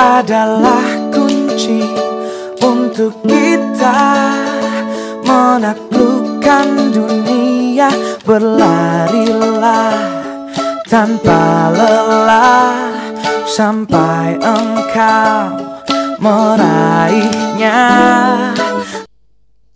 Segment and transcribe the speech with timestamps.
[0.00, 1.84] adalah kunci
[2.64, 4.32] untuk kita
[5.28, 7.92] menaklukkan dunia
[8.24, 9.92] berlarilah
[10.88, 12.72] tanpa lelah
[13.44, 15.68] sampai engkau
[16.16, 17.80] meraihnya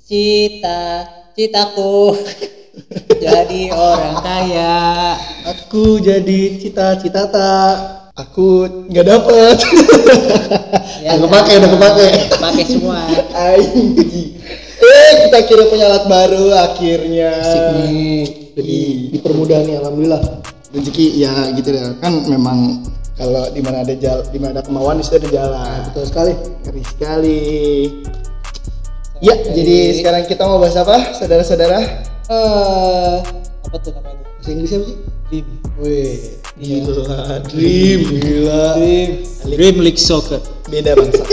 [0.04, 2.12] Cita, citaku
[3.25, 5.16] jadi orang kaya.
[5.48, 8.04] Aku jadi cita-cita tak.
[8.14, 8.62] Aku
[8.94, 9.58] nggak dapet.
[11.02, 12.08] Ya, udah kepake, udah kepake.
[12.39, 13.02] Pakai semua.
[13.11, 13.58] Eh,
[15.26, 17.34] kita kira punya alat baru akhirnya.
[17.42, 18.22] Asik nih.
[18.54, 18.79] Jadi
[19.18, 20.22] dipermudah nih alhamdulillah.
[20.70, 21.90] Rezeki ya gitu ya.
[21.98, 22.86] Kan memang
[23.18, 25.78] kalau di mana ada jalan, di mana ada kemauan di situ ada jalan.
[25.90, 26.32] Betul sekali.
[26.39, 27.42] Ngeri sekali.
[29.18, 31.82] Ya, jadi sekarang kita mau bahas apa, saudara-saudara?
[32.31, 33.17] Eh,
[33.67, 34.22] apa tuh namanya?
[34.39, 34.98] Bahasa Inggris apa sih?
[35.34, 35.58] Dream.
[35.83, 38.78] Wih, Gila, dream, gila.
[38.78, 39.11] Dream.
[39.50, 40.38] Dream League Soccer.
[40.70, 41.27] Beda bangsa.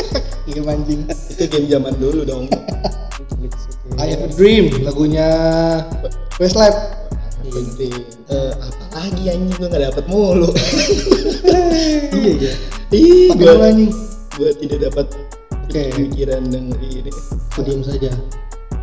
[0.49, 1.05] Game anjing.
[1.05, 2.49] Itu game zaman dulu dong.
[4.01, 5.29] I have a dream lagunya
[6.41, 6.73] Westlife.
[7.45, 7.93] Penting.
[8.34, 10.49] Eh, apa lagi anjing gua nggak dapet mulu.
[12.17, 12.54] iya ya.
[12.89, 13.93] Ih, mulu anjing.
[14.33, 15.05] gua tidak dapat
[15.70, 15.93] Oke.
[15.93, 17.13] pemikiran dan ini.
[17.54, 18.09] Aku diam saja.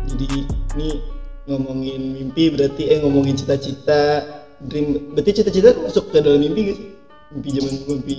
[0.07, 0.47] Jadi
[0.79, 1.03] ini
[1.51, 6.87] ngomongin mimpi berarti eh ngomongin cita-cita dream berarti cita-cita masuk ke dalam mimpi gak sih?
[7.29, 8.15] Mimpi zaman mimpi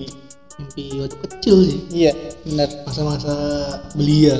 [0.61, 1.81] Mimpi waktu kecil sih.
[1.89, 2.13] Iya,
[2.45, 2.69] benar.
[2.85, 3.35] Masa-masa
[3.97, 4.37] belia.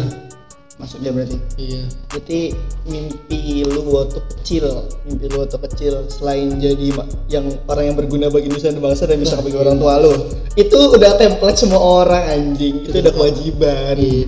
[0.81, 1.37] masuknya berarti.
[1.61, 1.85] Iya.
[2.09, 2.41] Berarti
[2.89, 4.65] mimpi lu waktu kecil,
[5.05, 6.97] mimpi lu waktu kecil selain jadi
[7.29, 10.13] yang orang yang berguna bagi nusa dan bangsa dan bisa bagi orang tua lu.
[10.57, 12.89] Itu udah template semua orang anjing.
[12.89, 13.95] Itu udah kewajiban.
[14.01, 14.25] Iya.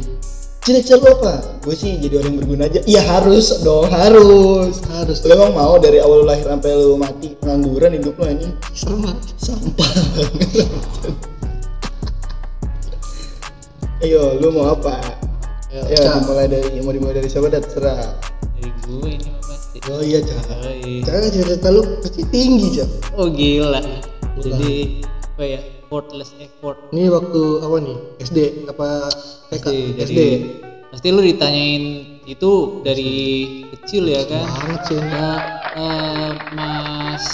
[0.62, 1.58] Cita-cita lu apa?
[1.66, 2.80] Gue sih jadi orang yang berguna aja.
[2.86, 4.78] Iya harus dong, harus.
[4.94, 5.18] Harus.
[5.26, 8.54] Lu emang mau dari awal lu lahir sampai lu mati pengangguran hidup lu anjing?
[8.70, 9.10] Sama.
[9.34, 10.54] Sampah banget.
[14.06, 15.02] Ayo, lu mau apa?
[15.66, 16.30] Ya, Ya, Cak.
[16.30, 18.14] dimulai dari mau dimulai dari siapa terserah.
[18.54, 19.78] Dari gue ini pasti.
[19.90, 20.46] Oh iya, Cak.
[20.62, 21.02] Yoi.
[21.02, 23.18] Cak, cita-cita lu pasti tinggi, Cak.
[23.18, 23.82] Oh gila.
[24.38, 25.60] Jadi apa ya?
[25.92, 26.88] Effortless effort.
[26.88, 27.96] Ini waktu apa nih?
[28.16, 29.12] SD apa
[29.52, 29.64] TK?
[29.68, 30.20] Dari SD.
[30.88, 31.84] pasti lu ditanyain
[32.24, 33.12] itu dari
[33.70, 34.96] kecil ya kan Banget sih.
[34.96, 35.40] Eh,
[35.76, 37.24] eh, Mas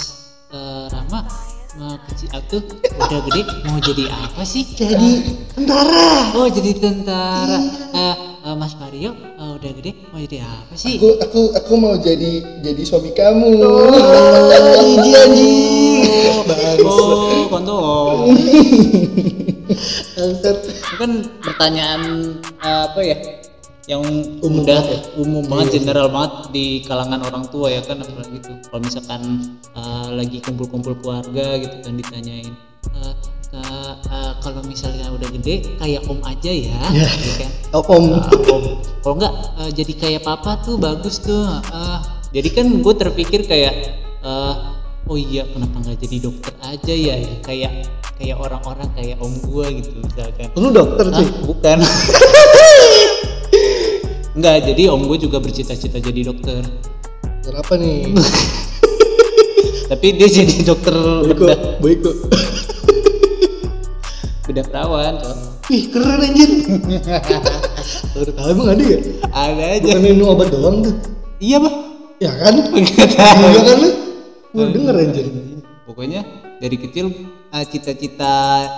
[0.49, 1.23] eh, Rama
[1.77, 2.55] eh, kecil aku
[2.99, 5.11] udah gede mau jadi apa sih Jadi
[5.55, 6.35] tentara.
[6.35, 7.59] oh jadi tentara
[7.89, 8.15] Eh,
[8.45, 12.43] eh, Mas Mario eh, udah gede mau jadi apa sih Aku aku aku mau jadi
[12.63, 13.49] jadi suami kamu.
[14.79, 16.43] Ini anjing.
[16.83, 18.33] oh kontol
[20.17, 20.57] Bangsat.
[20.65, 21.11] itu kan
[21.43, 22.01] pertanyaan
[22.41, 23.17] eh, apa ya
[23.89, 24.05] yang
[24.45, 24.99] Umum udah banget ya?
[25.17, 29.21] umum banget general banget di kalangan orang tua ya kan apalagi gitu kalau misalkan
[29.73, 32.53] eh, lagi kumpul-kumpul keluarga gitu kan ditanyain
[32.93, 33.13] eh,
[33.49, 36.77] "Kak, eh, kalau misalnya udah gede kayak om aja ya.
[36.93, 37.51] Gitu kan?
[37.73, 38.05] Oh, Om.
[38.13, 38.63] Ah, om.
[39.01, 41.45] Kalau enggak eh, jadi kayak papa tuh bagus tuh.
[41.73, 43.73] Ah, jadi kan gue terpikir kayak
[44.21, 44.53] eh,
[45.09, 47.15] oh iya kenapa nggak jadi dokter aja ya?
[47.41, 47.89] Kayak
[48.21, 50.47] kayak orang-orang kayak om gue gitu misalkan.
[50.53, 51.27] Lu dokter sih.
[51.41, 51.77] bukan.
[54.39, 56.61] Enggak, jadi om gue juga bercita-cita jadi dokter.
[57.43, 58.13] Kenapa nih?
[59.89, 61.59] tapi dia jadi dokter Boyko, bedah.
[61.81, 62.11] boyko.
[64.49, 65.37] Bedah perawan Cok.
[65.69, 66.49] Wih, keren anjir.
[68.13, 68.99] Baru tahu emang ada ya?
[69.29, 70.95] ada aja Bukan minum obat doang tuh.
[71.37, 71.73] iya bah
[72.17, 72.53] Ya kan?
[72.73, 73.43] Nggak tahu.
[73.45, 73.89] Iya kan lu?
[74.49, 75.25] Gua denger anjir.
[75.85, 76.21] pokoknya
[76.57, 77.05] dari kecil
[77.49, 78.33] ah, cita-cita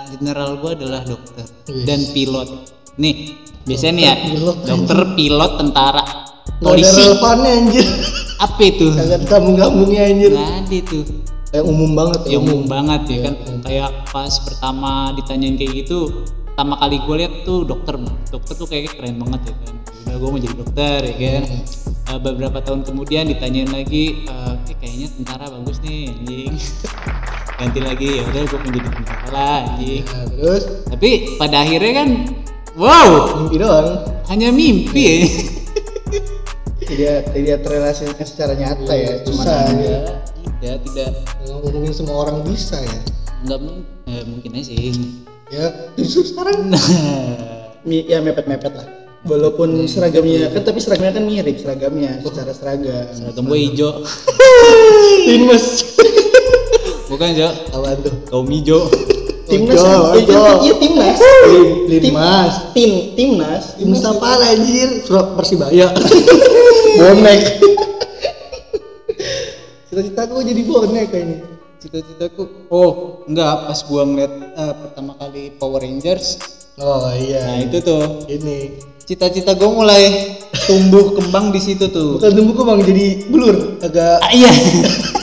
[0.08, 1.84] general gue adalah dokter Wis.
[1.84, 2.48] dan pilot
[2.94, 6.24] nih biasanya nih ya pilot, dokter pilot tentara ada
[6.58, 7.84] polisi relevannya anjir.
[8.38, 10.30] apa itu Kagak ada sambung-sambungnya anjir.
[10.32, 11.04] nggak ada tuh
[11.52, 12.36] Kayak umum banget ya.
[12.40, 13.34] umum banget ya kan.
[13.60, 17.96] Kayak pas pertama ditanyain kayak gitu pertama kali gue lihat tuh dokter
[18.28, 19.74] dokter tuh kayak keren banget ya kan.
[20.02, 21.44] Udah gue mau jadi dokter ya kan.
[22.12, 26.52] Eh, beberapa tahun kemudian ditanyain lagi "Eh, kayaknya tentara bagus nih anjing.
[27.62, 30.02] Ganti lagi ya udah gue mau jadi tentara lah anjing.
[30.08, 30.62] Nah, terus?
[30.88, 32.08] Tapi pada akhirnya kan
[32.76, 33.08] wow!
[33.44, 33.88] Mimpi doang.
[34.28, 35.16] hanya mimpi ya.
[36.82, 40.04] Tidak tidak terrealisasikan secara nyata ya, cuma Susah hanya-
[40.62, 40.78] ya.
[40.78, 41.10] tidak
[41.50, 43.00] Ngomongin semua orang bisa ya.
[43.42, 43.58] nggak
[44.06, 44.94] eh, mungkin aja sih
[45.52, 45.68] Ya,
[46.00, 46.72] justru sekarang
[48.08, 48.88] ya mepet-mepet lah.
[49.28, 53.04] Walaupun seragamnya kan tapi seragamnya kan mirip seragamnya secara seragam.
[53.12, 54.00] seragam gue hijau
[55.28, 55.64] Timnas.
[57.12, 58.14] bukan Jo apaan tuh?
[58.32, 58.88] kaum hijau
[59.44, 59.76] Timnas.
[59.76, 60.16] Kan?
[60.24, 60.52] Iya?
[60.64, 61.18] Iya timnas.
[61.92, 62.52] Limas.
[62.72, 63.64] Tim timnas.
[63.76, 65.04] Timnas apa anjir?
[65.36, 65.92] Persibaya.
[66.96, 67.40] Bonek.
[69.92, 71.38] Cita-cita gue jadi bonek kayaknya.
[71.76, 72.92] cita-citaku oh
[73.28, 76.40] enggak pas gua ngeliat eh, pertama kali Power Rangers
[76.78, 77.44] Oh iya.
[77.44, 80.32] Nah itu tuh ini cita-cita gue mulai
[80.64, 82.16] tumbuh kembang di situ tuh.
[82.16, 84.48] bukan tumbuh kok bang jadi blur agak Ah, iya.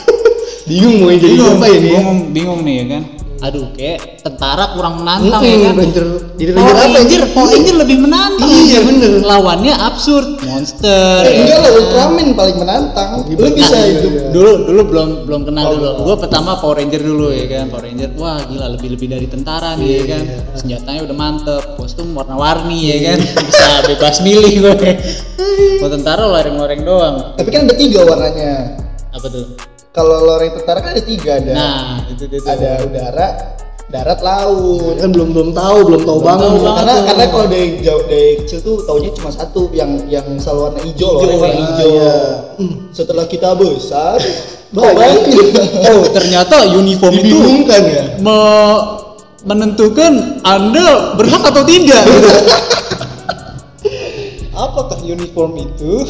[0.70, 1.82] bingung mau jadi bingung, apa ini ya?
[1.98, 3.02] bingung, bingung nih ya kan.
[3.40, 5.74] Aduh, kayak tentara kurang menantang ya kan.
[5.74, 6.06] Ranger
[6.36, 8.48] jadi Power Ranger apa Ranger, Power Ranger lebih menantang.
[8.50, 8.86] Iya, kan?
[8.86, 9.10] bener.
[9.22, 11.24] Lawannya absurd, monster.
[11.24, 11.64] Eh, ya enggak kan?
[11.64, 15.80] lah Ultraman paling menantang lu bisa Nah, hidup dulu dulu belum belum kenal Oh, dulu
[15.80, 16.04] belum.
[16.04, 19.72] gua pertama Power Ranger dulu ya kan Power Ranger wah gila lebih lebih dari tentara
[19.74, 20.22] nih Iya, ya kan
[20.54, 24.74] senjatanya udah mantep kostum warna-warni ya kan bisa bebas milih gue
[25.80, 28.52] mau tentara loreng-loreng doang tapi kan ada tiga warnanya
[29.10, 29.44] apa tuh
[29.90, 32.46] kalau loreng tentara kan ada tiga ada nah itu itu, itu.
[32.46, 33.28] ada udara
[33.90, 36.46] darat laut kan belum belum tahu belum tahu banget.
[36.46, 37.04] tahu banget karena tuh.
[37.10, 41.10] karena kalau dari jauh dari kecil tuh taunya cuma satu yang yang selalu warna hijau
[41.10, 41.66] loh Hijau, warna ya.
[41.74, 41.90] hijau
[42.60, 42.74] Hmm.
[42.94, 44.18] setelah kita besar
[44.70, 45.22] banyak
[45.90, 48.82] oh ternyata uniform itu ya me-
[49.42, 52.30] menentukan anda berhak atau tidak gitu.
[54.54, 56.06] apakah uniform itu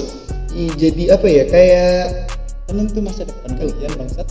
[0.77, 2.29] jadi apa ya kayak
[2.71, 4.27] penentu masa depan kalian bangsat.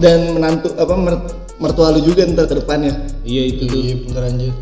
[0.00, 1.24] Dan menantu apa mer-
[1.60, 3.06] mertua lu juga ntar ke depannya.
[3.22, 3.80] Iya itu tuh.
[4.10, 4.52] Bener anjir.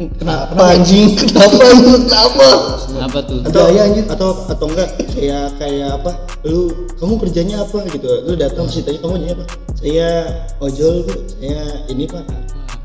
[0.00, 0.56] Kenapa?
[0.72, 1.12] Anjing?
[1.28, 2.48] Kenapa lu kenapa?
[3.04, 3.44] Apa tuh?
[3.44, 4.04] Atau anjir.
[4.08, 6.24] atau atau enggak kayak kayak apa?
[6.48, 8.08] Lu kamu kerjanya apa gitu.
[8.24, 9.44] Lu datang terus ditanya kamu kerjanya apa?
[9.76, 10.08] Saya
[10.56, 11.12] ojol bu.
[11.28, 12.24] Saya ini pak.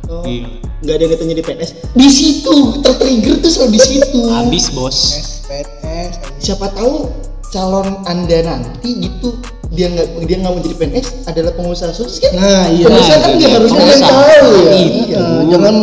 [0.06, 0.59] Oh Iya.
[0.86, 2.56] nggak ada yang katanya di PNS di situ
[2.86, 4.19] tertrigger tuh selalu di situ.
[4.30, 4.98] Habis bos.
[5.48, 7.09] PNS siapa tahu
[7.56, 9.40] calon anda nanti gitu
[9.72, 12.86] dia nggak dia nggak mau jadi PNS adalah pengusaha sukses kan Nah, iya.
[12.86, 13.56] pengusaha kan nggak iya.
[13.56, 13.92] harus Pengusaha.
[13.96, 15.24] yang tahu ya Iya.
[15.48, 15.75] Jangan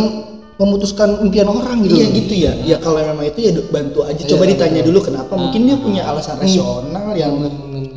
[0.53, 1.93] memutuskan impian orang gitu.
[1.97, 2.51] Iya gitu ya.
[2.63, 4.21] Ya kalau memang itu ya bantu aja.
[4.23, 5.33] Coba Iya, ditanya dulu kenapa.
[5.33, 7.33] Mungkin dia punya alasan rasional yang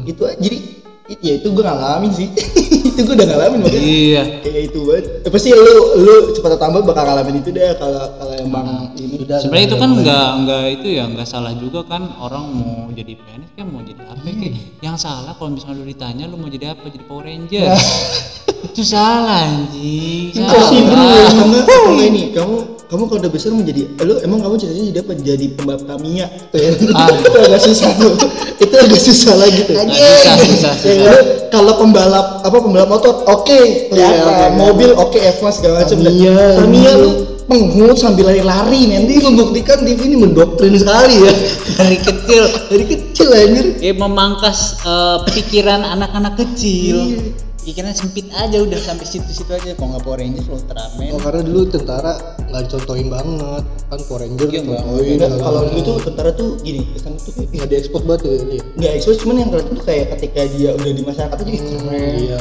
[0.04, 0.40] itu aja.
[0.40, 0.75] Jadi
[1.08, 2.28] ya itu gue ngalamin sih.
[2.96, 4.22] itu gue udah ngalamin makanya iya.
[4.42, 5.04] Kayak itu banget.
[5.22, 8.66] Ya, pasti lu lu cepat atau tambah bakal ngalamin itu deh kalau kalau emang
[8.98, 9.38] ini udah.
[9.42, 13.50] sebenarnya itu kan nggak nggak itu ya nggak salah juga kan orang mau jadi PNS
[13.56, 14.54] kan mau jadi apa kayak
[14.84, 16.84] yang salah kalau misalnya lu ditanya lu mau jadi apa?
[16.88, 17.72] Jadi Power Ranger.
[18.66, 20.32] Itu salah anjing.
[20.34, 20.68] Salah.
[20.72, 25.12] enggak ini kamu kamu kalau udah besar mau jadi lu emang kamu cita-citanya jadi apa?
[25.18, 26.70] Jadi pembalap Tamiya ya.
[26.94, 27.08] Ah.
[27.18, 28.12] itu agak susah tuh.
[28.56, 29.74] itu agak susah lagi tuh.
[29.74, 31.10] Nggak susah, susah, Ya, susah.
[31.10, 31.18] lu
[31.50, 33.60] kalau pembalap apa pembalap motor oke
[33.90, 36.38] kelihatan Iya, oke, mobil oke F1 segala macam Tamiya.
[36.62, 37.10] Tamiya lu
[37.46, 41.32] penghut sambil lari-lari Nanti membuktikan TV ini mendoktrin sekali ya.
[41.78, 47.18] dari kecil dari kecil anjir kayak memangkas eh, pikiran anak-anak kecil
[47.66, 51.62] pikiran sempit aja udah sampai situ-situ aja kalau nggak Power Ranger Ultraman Oh karena dulu
[51.66, 52.12] tentara
[52.46, 55.14] nggak dicontohin banget kan Power Ranger Iya, dicontohin.
[55.18, 58.58] Enggak, kalau dulu tuh tentara tuh gini kan tuh kayak nggak diekspos banget ya ini.
[58.78, 62.14] nggak expose cuman yang kelihatan tuh kayak ketika dia udah di masyarakat tuh jadi keren
[62.22, 62.38] Iya.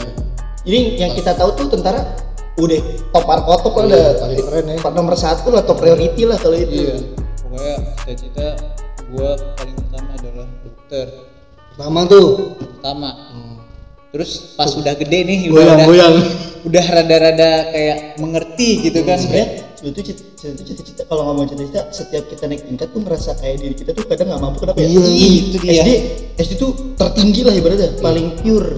[0.66, 2.02] Jadi yang kita tahu tuh tentara
[2.56, 2.80] udah
[3.12, 4.90] top top lah udah paling keren ya.
[4.94, 6.86] nomor satu lah top priority lah kalau itu.
[6.86, 6.96] iya
[7.42, 8.48] pokoknya cita-cita
[9.10, 11.08] gua paling utama adalah dokter
[11.76, 13.10] Pertama tuh pertama
[14.16, 16.16] terus pas udah gede nih udah goyang udah, goyang.
[16.72, 22.48] udah rada-rada kayak mengerti gitu kan Sebenarnya itu cita- cita-cita kalau ngomong cita-cita setiap kita
[22.48, 24.88] naik tingkat tuh merasa kayak diri kita tuh kadang nggak mampu kenapa ya?
[24.88, 25.04] Iya,
[25.52, 25.84] itu dia.
[25.84, 25.90] SD
[26.42, 28.74] SD tuh tertinggi lah ibaratnya paling pure.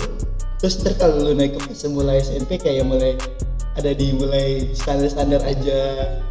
[0.57, 3.15] Terus kalau lu naik ke fase mulai SMP kayak mulai
[3.77, 5.79] ada di mulai standar-standar aja.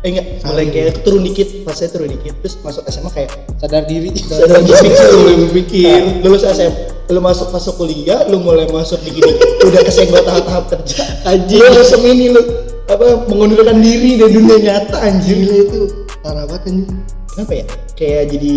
[0.03, 3.31] Eh enggak mulai kayak turun dikit fase turun dikit terus masuk SMA kayak
[3.63, 4.11] sadar diri.
[4.19, 9.31] Sadar lu mulai berpikir lulus SM lu masuk masuk kuliah lu mulai masuk di gini
[9.67, 11.07] udah kesenggol tahap-tahap kerja.
[11.23, 11.63] Anjing.
[11.63, 12.43] Lu langsung ini lu
[12.91, 15.47] apa mengundurkan diri dari dunia nyata anjing.
[15.47, 15.81] Gila itu.
[16.27, 16.99] Parah banget anjing.
[17.31, 17.65] kenapa ya?
[17.95, 18.55] Kayak jadi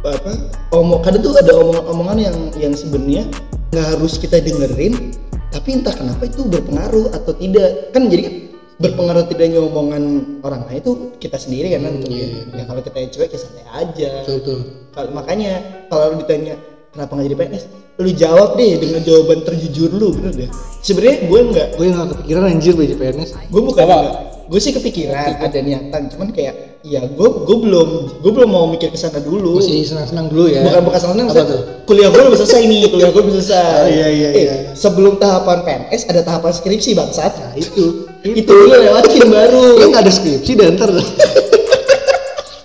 [0.00, 0.32] apa
[0.72, 3.24] omong kadang tuh ada omongan-omongan yang yang sebenarnya
[3.70, 5.12] nggak harus kita dengerin
[5.50, 7.90] tapi entah kenapa itu berpengaruh atau tidak.
[7.90, 8.34] Kan jadi kan
[8.78, 10.02] berpengaruh tidaknya omongan
[10.40, 12.24] orang lain itu kita sendiri kan Hmm, tentunya.
[12.24, 12.40] iya.
[12.54, 14.10] ya kalau kita yang cuek ya santai aja.
[14.24, 14.58] Betul
[14.90, 15.52] kalau makanya
[15.86, 16.54] kalau lu ditanya
[16.90, 17.64] kenapa nggak jadi PNS
[17.96, 22.42] lu jawab deh dengan jawaban terjujur lu bener deh sebenarnya gue nggak Gue nggak kepikiran
[22.48, 23.30] anjir jadi PNS.
[23.46, 27.88] gue bukan nggak- gue sih kepikiran ada niatan cuman kayak ya gue gue belum
[28.18, 30.58] gue belum mau mikir ke sana dulu Masih senang-senang dulu ya.
[30.60, 31.60] bukan bukan senang tuh?
[31.86, 34.54] kuliah gue udah selesai nih kuliah gue udah selesai Oh, iya, iya, Eh, iya.
[34.72, 38.10] sebelum tahapan PNS ada tahapan skripsi bangsat Nah itu.
[38.26, 40.90] itu dulu lewatin baru Lu nggak ada skripsi dan ntar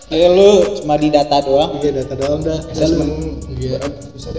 [0.07, 2.59] ya lu cuma di data doang Iya data doang dah.
[2.65, 3.09] asesmen
[3.51, 3.77] Iya.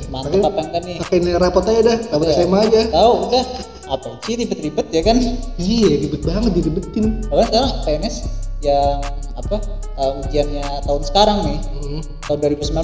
[0.08, 2.82] mantep apa enggak nih Pakai rapot aja dah, rapot SMA aja.
[2.88, 3.44] tahu udah
[3.86, 4.18] apa?
[4.26, 5.16] Sih ribet-ribet ya kan?
[5.56, 7.22] Iya, ribet banget diribetin.
[7.30, 8.16] Bahkan sekarang PNS
[8.64, 8.98] yang
[9.36, 9.56] apa
[10.00, 12.02] uh, ujiannya tahun sekarang nih Hmm.
[12.26, 12.82] tahun 2019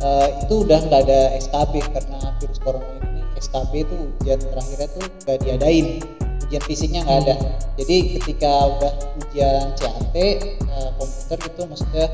[0.00, 3.20] uh, itu udah nggak ada SKB karena virus corona ini.
[3.36, 5.86] SKB itu ujian terakhirnya tuh nggak diadain.
[6.48, 7.34] Ujian fisiknya nggak ada.
[7.76, 12.06] Jadi ketika udah ujian CAT eh, komputer gitu maksudnya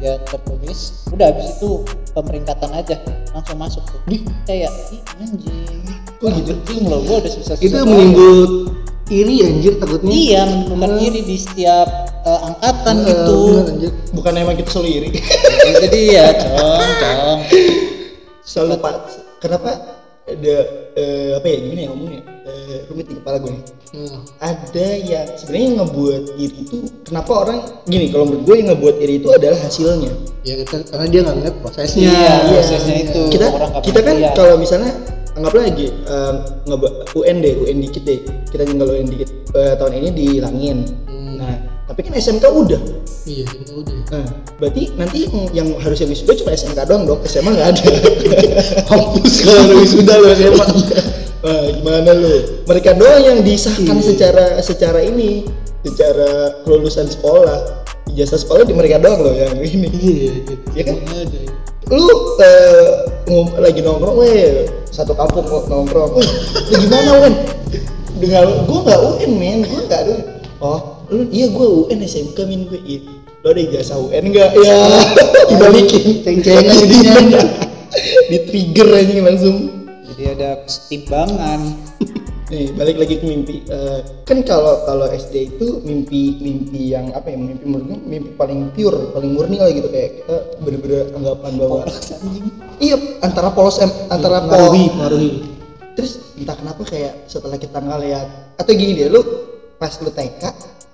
[0.00, 0.80] ya ujian tertulis
[1.10, 1.70] udah habis itu
[2.14, 2.96] pemeringkatan aja
[3.34, 4.00] langsung masuk tuh.
[4.46, 6.52] Kayak ih anjing Kok gitu?
[6.52, 8.68] anjing loh gua udah susah itu menimbul
[9.08, 10.12] iri anjir takutnya.
[10.12, 11.88] Iya menimbulkan iri di setiap
[12.22, 13.38] eh, angkatan gitu.
[13.56, 13.90] bener, anjir.
[14.12, 15.08] bukan emang kita selalu iri.
[15.72, 17.38] Itu dia cong cong.
[18.44, 18.94] Selalu pak
[19.40, 19.70] kenapa?
[20.30, 20.56] Ada
[20.94, 22.20] eh, apa ya gimana ya ngomongnya?
[22.46, 23.64] Eh, rumit di kepala gue nih.
[23.90, 24.22] Hmm.
[24.38, 27.58] ada yang sebenarnya yang ngebuat iri itu kenapa orang
[27.90, 30.12] gini kalau menurut gue yang ngebuat iri itu adalah hasilnya.
[30.46, 32.94] Ya kita karena dia nggak ngeliat prosesnya Iya, prosesnya.
[33.08, 33.22] itu.
[33.34, 34.92] Kita orang kita kan kalau misalnya
[35.40, 39.92] anggaplah lagi eh, ngeba- UN deh UN dikit deh kita tinggal UN dikit Eh, tahun
[39.96, 41.34] ini dihilangin Hmm.
[41.36, 42.78] nah tapi kan SMK udah
[43.24, 47.68] iya kita udah nah berarti nanti yang, harusnya wisuda cuma SMK doang dong SMA nggak
[47.68, 47.82] ada
[48.88, 50.66] kampus kalau wisuda lo SMA
[51.40, 52.36] Wah, gimana lu?
[52.62, 54.04] Mereka doang yang disahkan Iya.
[54.04, 55.48] secara secara ini,
[55.80, 56.28] secara
[56.60, 57.80] kelulusan sekolah.
[58.06, 59.88] Ijazah sekolah di mereka doang loh yang ini.
[59.88, 60.94] iya gitu Iya kan?
[61.00, 61.40] Semuanya ada
[61.88, 62.06] Lu
[63.26, 66.18] ngom- lagi nongkrong, weh satu kampung kok nongkrong.
[66.18, 66.28] Weh,
[66.70, 67.34] lu gimana Wen?
[68.20, 70.16] Dengan gua nggak UN men, gua nggak ada.
[70.60, 72.80] Oh, lu iya gua UN SMK min gue.
[72.82, 73.00] Iya.
[73.40, 74.50] Lo ada ijazah UN nggak?
[74.60, 74.78] Ya,
[75.48, 76.04] dibalikin.
[76.26, 77.40] ceng-cengan jadinya
[78.30, 79.56] Di trigger aja langsung.
[80.10, 81.60] jadi ada kesetimbangan
[82.50, 83.62] Nih balik lagi ke mimpi.
[83.70, 88.74] Eh, kan kalau kalau SD itu mimpi mimpi yang apa ya mimpi gue mimpi paling
[88.74, 89.86] pure, paling murni lah gitu.
[89.86, 91.80] Kayak kita bener-bener anggapan bahwa
[92.82, 95.30] iya antara polos em, antara ngaruhi pol ngaruhi
[95.94, 98.26] terus entah kenapa kayak setelah kita ngeliat
[98.56, 99.20] atau gini deh lu
[99.76, 100.42] pas lu TK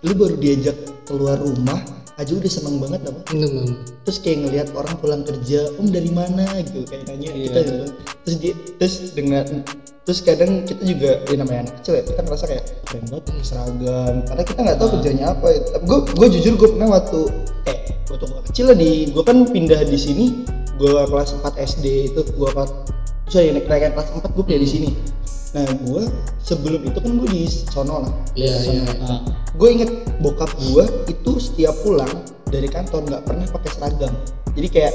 [0.02, 1.78] lu baru diajak keluar rumah
[2.16, 3.20] aja udah seneng banget apa?
[3.30, 6.42] Bener terus kayak ngelihat orang pulang kerja om dari mana?
[6.64, 7.44] gitu kayak nanya Iya.
[7.48, 7.84] kita gitu
[8.26, 9.46] terus dia terus dengan
[10.02, 13.44] terus kadang kita juga ya namanya anak kecil ya kita ngerasa kayak keren banget nih
[13.46, 14.14] seragam.
[14.26, 15.46] Karena kita nggak tahu kerjanya apa
[15.78, 17.20] gue gue jujur gue pernah waktu
[17.70, 17.78] eh
[18.10, 20.24] waktu gue kecil lah di gue kan pindah di sini
[20.74, 22.70] gue kelas 4 SD itu gue kelas
[23.30, 24.90] sorry naik naik kelas 4 gue pindah di sini.
[25.54, 26.02] Nah gue
[26.42, 29.18] sebelum itu kan gue di sono lah iya iya nah,
[29.58, 29.90] gue inget
[30.22, 34.14] bokap gue itu setiap pulang dari kantor nggak pernah pakai seragam
[34.56, 34.92] jadi kayak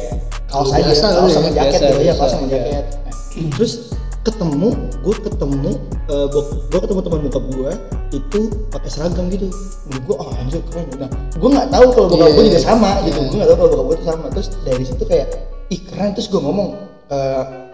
[0.50, 2.52] kaos Biasa aja kaos ya, sama jaket biasa, gitu ya kaos sama iya.
[2.58, 2.86] jaket.
[2.92, 3.16] Nah,
[3.56, 3.74] terus
[4.22, 4.70] ketemu
[5.02, 5.72] gue ketemu
[6.06, 7.72] eh, bok- gue ketemu teman bokap gue
[8.12, 8.40] itu
[8.70, 9.48] pakai seragam gitu.
[9.90, 10.86] Menurut gue oh anjir keren.
[11.00, 12.68] Nah gue nggak tahu kalau bokap Iya, gue juga iya.
[12.68, 13.18] sama gitu.
[13.18, 13.28] Iya.
[13.30, 14.26] gue nggak tahu kalau bokap gue itu sama.
[14.34, 15.28] Terus dari situ kayak
[15.70, 16.10] ih keren.
[16.14, 16.68] Terus gue ngomong
[17.10, 17.20] ke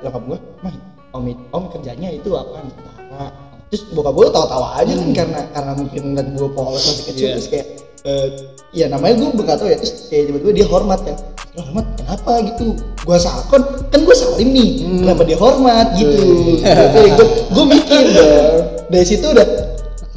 [0.04, 0.76] bokap gue mah
[1.16, 2.62] om om kerjanya itu apa?
[2.64, 3.28] Tentara
[3.68, 7.34] terus bokap gue tawa-tawa aja kan karena karena mungkin ngeliat gue polos masih kecil Iya.
[7.36, 7.68] terus kayak
[8.08, 8.28] eh,
[8.76, 9.78] ya namanya gue nggak tahu ya.
[9.80, 11.16] Terus kayak tiba-tiba dia hormat kan
[11.56, 12.32] "Lo hormat kenapa?
[12.44, 12.68] Gitu.
[13.06, 14.72] Gue sakon kan gue salim nih.
[15.04, 15.88] Kenapa dia hormat?
[15.98, 16.26] Gitu.
[16.62, 18.56] Gue gue mikir dong
[18.88, 19.48] dari situ udah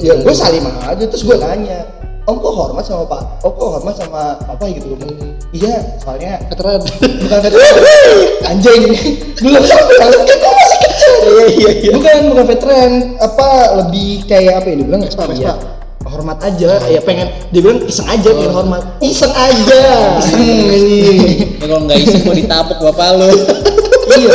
[0.01, 1.05] ya gue salim aja.
[1.05, 1.87] Terus gue nanya
[2.29, 3.23] om kok hormat sama pak?
[3.43, 6.79] Om kok hormat sama apa gitu bilang, iya soalnya veteran
[7.27, 7.75] bukan veteran.
[8.47, 8.83] Anjing
[9.41, 11.15] belum sampai kan gue masih kecil.
[11.21, 11.91] Iya iya iya.
[11.97, 12.91] Bukan bukan veteran.
[13.19, 13.49] Apa
[13.83, 14.75] lebih kayak apa ya?
[14.79, 15.53] Dia bilang Vespa, ya, Vespa.
[16.11, 16.83] Hormat aja.
[16.91, 18.83] Ya pengen dia bilang iseng aja pengen hormat.
[18.99, 19.83] Iseng aja.
[20.27, 23.29] Ya kalau nggak iseng mau ditabok bapak lu.
[24.11, 24.35] Iya.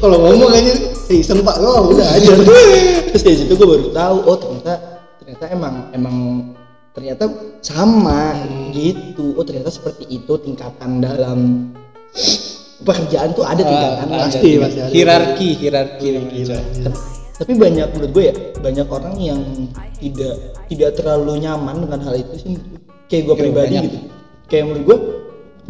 [0.00, 0.72] Kalau ngomong aja
[1.12, 1.56] eh iseng pak.
[1.60, 2.32] Lo udah aja.
[3.12, 4.74] Terus dari situ gue baru tahu oh ternyata
[5.20, 6.16] ternyata emang emang
[6.96, 7.24] ternyata
[7.60, 8.34] sama
[8.72, 9.36] gitu.
[9.36, 11.70] Oh ternyata seperti itu tingkatan dalam
[12.84, 14.62] pekerjaan tuh ada tingkatan Ah, pasti, ada.
[14.68, 14.92] pasti ada.
[14.92, 16.32] hierarki hierarki namanya.
[16.36, 16.58] Gila.
[17.34, 19.40] Tapi banyak menurut gue ya banyak orang yang
[19.98, 20.34] tidak
[20.66, 22.54] tidak terlalu nyaman dengan hal itu sih.
[23.06, 23.82] Kayak gue pribadi banyak.
[23.84, 23.98] gitu.
[24.46, 24.98] Kayak menurut gue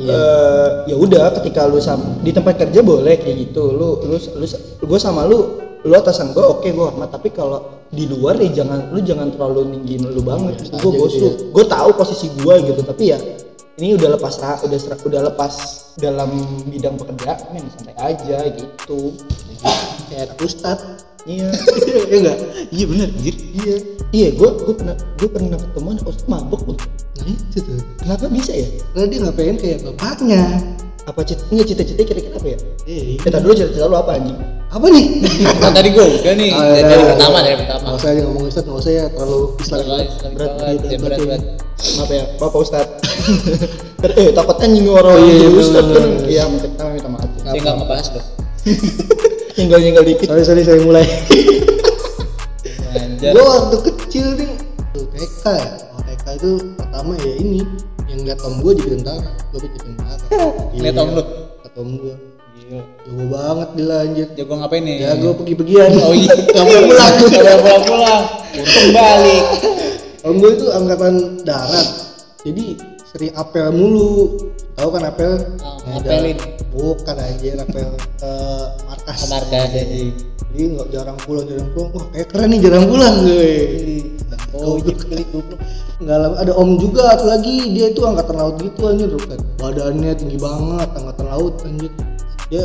[0.04, 3.72] eh, ya udah ketika lu sam- di tempat kerja boleh kayak gitu.
[3.72, 4.46] Lu lu lu
[4.84, 5.38] gue sama lu
[5.80, 7.08] lu atasan gue oke gue hormat.
[7.08, 10.68] Tapi kalau di luar ya jangan lu jangan terlalu ninggiin lu banget.
[10.78, 11.32] Gue gue gitu ya.
[11.48, 12.80] gue tahu posisi gue gitu.
[12.82, 13.18] Tapi ya
[13.74, 15.52] ini udah lepas udah ser- udah lepas
[15.96, 16.30] dalam
[16.68, 19.14] bidang pekerjaan men santai aja gitu.
[20.10, 20.78] Kayak ustad
[21.24, 21.48] iya
[22.10, 22.38] ya enggak
[22.68, 23.34] Iya bener, anjir.
[23.54, 23.76] Iya.
[24.10, 26.76] Iya, gua gua pernah gua pernah ketemu anak ustaz mabok loh.
[27.14, 28.68] nah itu tuh Kenapa bisa ya?
[28.92, 30.42] karena dia nggak pengen kayak bapaknya
[31.04, 32.58] Apa cita enggak cita-cita kira-kira apa ya?
[32.84, 34.38] eh Kita dulu cita-cita lu apa anjing?
[34.66, 35.06] apa nih
[35.60, 37.10] Nah, tadi gue udah nih Oh, dari, iya, dari iya.
[37.14, 39.80] pertama dari pertama nggak usah aja ngomong ustad nggak usah ya terlalu Islam
[40.34, 41.38] Berat, berat, Berat, ya.
[41.94, 42.86] Maaf ya, Bapak Ustad.
[44.16, 45.92] eh, takut anjing orang Oh, iya, iya, ustad kan.
[45.92, 46.24] bener.
[46.24, 47.28] Iya, minta minta maaf.
[47.36, 48.24] Saya nggak ngebahas loh.
[49.54, 50.26] Tinggal-tinggal dikit.
[50.26, 51.06] sorry sorry saya mulai
[53.24, 54.52] gua waktu kecil nih
[54.92, 57.60] tuh TK ya oh, TK itu pertama ya ini
[58.04, 60.24] yang lihat om gua jadi tentara gua jadi tentara
[60.74, 61.22] Lihat om lu?
[61.62, 62.14] kata om Gila.
[63.04, 64.96] jago banget dia anjir Jago ngapain nih?
[65.00, 66.32] jago pergi-pergian Oh iya.
[66.50, 68.22] nggak boleh pulang Kalau pulang-pulang.
[68.54, 69.44] Untung balik.
[70.22, 71.88] om gue itu angkatan darat
[72.40, 72.64] jadi
[73.06, 74.36] sering apel mulu
[74.74, 76.36] tahu kan apel Oh, Nah, apelin.
[76.74, 78.32] Bukan anjir apel ke
[78.90, 79.16] markas.
[79.22, 79.84] Ke markas, ya.
[80.50, 81.90] jadi nggak jarang pulang jarang pulang.
[81.94, 83.52] Wah kayak keren nih jarang pulang gue
[84.54, 85.58] Oh, iya kali goblok.
[85.98, 87.74] nggak lama ada om juga satu lagi.
[87.74, 89.10] Dia itu angkatan laut gitu anjir.
[89.26, 91.90] Kan badannya tinggi banget angkatan laut anjir.
[92.50, 92.64] Dia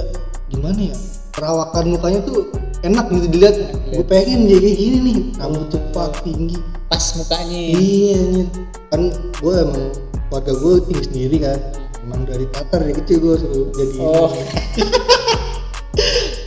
[0.54, 0.98] gimana ya
[1.34, 2.54] perawakan mukanya tuh
[2.86, 3.56] enak gitu dilihat.
[3.90, 6.58] Gue pengen kayak gini nih rambut cepat tinggi.
[6.94, 7.58] Pas mukanya.
[7.74, 8.48] iya anjir.
[8.94, 9.02] Kan
[9.42, 9.86] gue emang
[10.30, 11.58] keluarga gue tinggi sendiri kan
[12.02, 14.30] emang dari Tatar dari kecil gue suruh jadi Oh.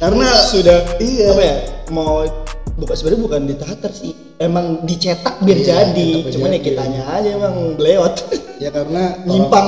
[0.02, 1.30] karena sudah iya.
[1.30, 1.56] apa ya
[1.90, 2.26] mau
[2.74, 7.54] bukan sebenarnya bukan ditatar sih emang dicetak biar Iya, jadi cuman ya kitanya aja emang
[7.76, 8.12] belewat
[8.58, 9.66] ya karena nyimpang.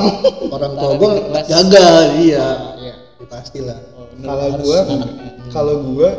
[0.48, 1.44] orang, tua gue di kelas.
[1.46, 1.86] jaga
[2.16, 2.46] iya.
[2.74, 2.90] Iya.
[2.90, 2.94] ya,
[3.26, 3.78] pastilah.
[4.16, 4.78] Kalau gua
[5.52, 6.10] kalau gua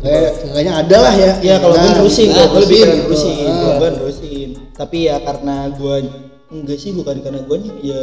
[0.00, 1.30] kayak seenggaknya ada lah ya.
[1.44, 3.34] Ya kalau gua Nah, nerusin nah, gua lebih nerusin.
[3.36, 3.86] ke gitu.
[3.92, 4.48] nerusin.
[4.72, 5.94] Tapi ya karena gua
[6.48, 8.00] enggak sih bukan karena gua ya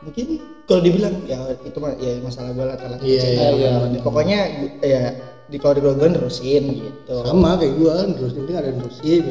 [0.00, 0.26] mungkin
[0.70, 1.36] kalau dibilang ya
[1.66, 4.00] itu mah ya masalah gua lah kalau Iya, iya, iya, iya.
[4.00, 4.40] pokoknya
[4.78, 5.02] ya
[5.50, 9.24] di kalau di keluarga nerusin gitu sama kayak gue terus penting ada nerusin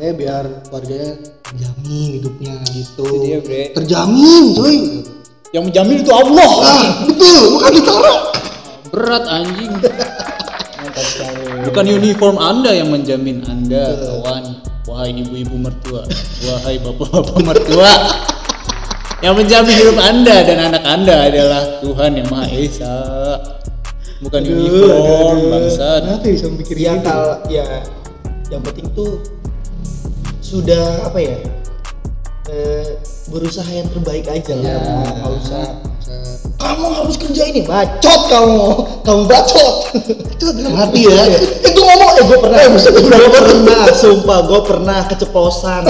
[0.00, 1.10] kayak biar keluarganya
[1.44, 3.62] terjamin hidupnya gitu Itu dia, Bre.
[3.76, 4.76] terjamin coy
[5.52, 6.50] Yang menjamin itu Allah.
[6.64, 8.14] ah betul bukan ditara
[8.86, 9.72] Berat anjing.
[11.66, 14.64] Bukan uniform Anda yang menjamin Anda, kawan.
[14.86, 16.06] Wahai ibu-ibu mertua,
[16.46, 17.90] wahai bapak-bapak mertua.
[19.26, 22.94] Yang menjamin hidup Anda dan anak Anda adalah Tuhan yang Maha Esa.
[24.22, 26.00] Bukan uniform, bangsat.
[26.06, 27.10] kenapa bisa mikir ya gitu?
[27.10, 27.66] kalau ya.
[28.54, 29.18] Yang penting tuh
[30.38, 31.36] sudah apa ya
[32.54, 34.78] eh, berusaha yang terbaik aja lah.
[34.78, 34.78] Ya.
[35.18, 35.66] nggak usah.
[36.56, 37.66] Kamu harus kerja ini.
[37.66, 38.62] Bacot kamu.
[39.02, 39.74] Kamu bacot.
[40.38, 41.34] Itu dalam hati ya?
[41.66, 42.58] Itu ngomong eh gue pernah.
[42.78, 43.90] Gue pernah.
[43.90, 45.82] sumpah gue pernah keceplosan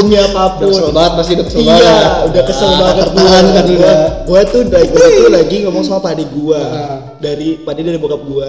[0.00, 0.64] demi apa pun.
[0.64, 2.10] Udah kesel banget pasti udah kesel iya banget.
[2.24, 3.98] udah kesel Ah, banget tertahan kan gue udah.
[4.22, 6.98] gue tuh dari gue tuh lagi ngomong sama padi gue Ah.
[7.18, 8.48] dari padi dari bokap gue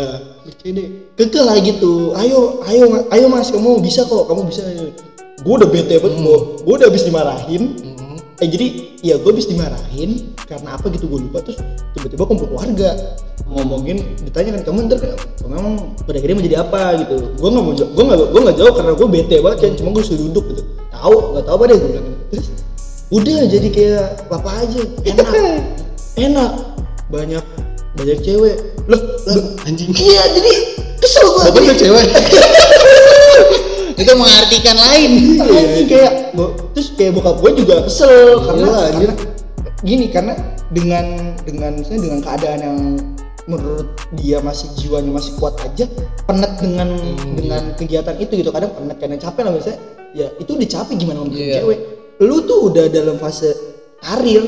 [0.58, 0.78] CD
[1.14, 2.14] keke lah gitu.
[2.14, 3.50] Ayo ayo ayo mas.
[3.50, 4.62] Kamu bisa kok kamu bisa.
[5.40, 7.64] Gue udah bete banget gue gue udah habis dimarahin
[8.40, 8.68] eh jadi
[9.04, 11.60] ya gue habis dimarahin karena apa gitu gue lupa terus
[11.96, 12.96] tiba-tiba kumpul keluarga.
[13.50, 14.98] Ngomongin ditanya kan kamu ntar
[15.42, 15.76] kamu emang
[16.06, 16.82] pada akhirnya mau jadi apa?
[17.04, 17.16] Gitu.
[17.36, 19.90] Gue nggak mau jawab gue nggak gue nggak jawab karena gue bete banget kan cuma
[19.92, 20.64] gue suruh duduk gitu.
[20.94, 22.24] Tahu nggak tahu apa deh gue bilang gitu.
[22.32, 22.48] terus
[23.10, 25.28] udah jadi kayak apa aja enak.
[26.30, 26.52] Enak.
[27.10, 27.44] Banyak
[27.96, 28.56] banyak cewek.
[28.88, 29.92] Loh Lah, anjing.
[29.92, 30.52] Iya jadi
[31.00, 32.06] kesel gue juga cewek
[34.00, 35.12] Itu mengartikan lain.
[35.38, 39.10] Anjing kayak bo- terus kayak bokap gue juga kesel karena, Iyalah, anjir.
[39.12, 39.16] karena
[39.80, 40.34] gini karena
[40.70, 41.06] dengan
[41.44, 42.78] dengan misalnya dengan keadaan yang
[43.46, 45.90] menurut dia masih jiwanya masih kuat aja
[46.24, 46.90] penat dengan
[47.34, 48.50] dengan kegiatan itu gitu.
[48.50, 49.80] Kadang penat karena capek lah misalnya
[50.12, 51.54] ya itu udah capek gimana untuk Iya.
[51.60, 51.80] cewek?
[52.20, 53.52] Lu tuh udah dalam fase
[54.00, 54.44] karir.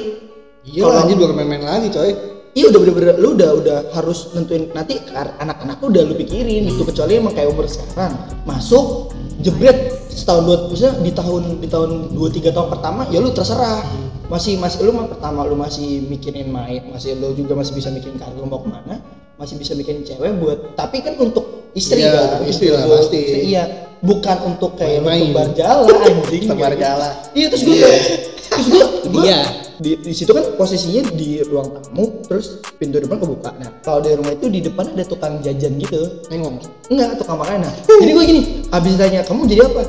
[0.61, 2.11] Iya Kalau- anjir bukan main-main lagi coy.
[2.51, 4.99] Iya udah bener-bener lu udah udah harus nentuin nanti
[5.39, 8.11] anak-anak udah lu pikirin gitu kecuali emang kayak umur sekarang.
[8.43, 9.77] Masuk jebret
[10.07, 13.81] setahun dua misalnya di tahun di tahun dua tiga tahun pertama ya lu terserah
[14.27, 18.15] masih masih lu mah pertama lu masih mikirin main masih lu juga masih bisa mikirin
[18.15, 19.01] karir lu mau ke mana
[19.35, 23.17] masih bisa mikirin cewek buat tapi kan untuk istri Iya, kan istri lah, Untuk- pasti.
[23.17, 23.63] istri, iya
[23.99, 25.31] bukan untuk kayak Main-main.
[25.31, 27.09] tebar jala anjing Tebar jala.
[27.31, 28.01] iya terus gue kayak
[28.43, 29.41] terus gue gue Iya.
[29.81, 33.49] Di, di situ kan posisinya di ruang tamu terus pintu depan kebuka.
[33.57, 36.21] Nah kalau di rumah itu di depan ada tukang jajan gitu.
[36.29, 36.69] Nengok?
[36.93, 37.65] Enggak tukang makanan.
[37.65, 39.81] Nah, jadi gue gini abis ditanya kamu jadi apa?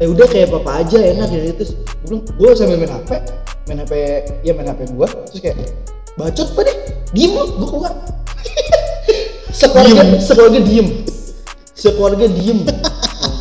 [0.00, 3.10] Eh udah kayak papa aja enak ya terus gue bilang gue sambil main hp
[3.68, 3.92] main hp
[4.42, 5.56] ya main hp gue terus kayak
[6.16, 6.76] bacot apa deh
[7.12, 7.92] diem gue keluar.
[9.52, 10.88] Sekeluarga sekeluarga diem.
[11.76, 12.58] Sekeluarga diem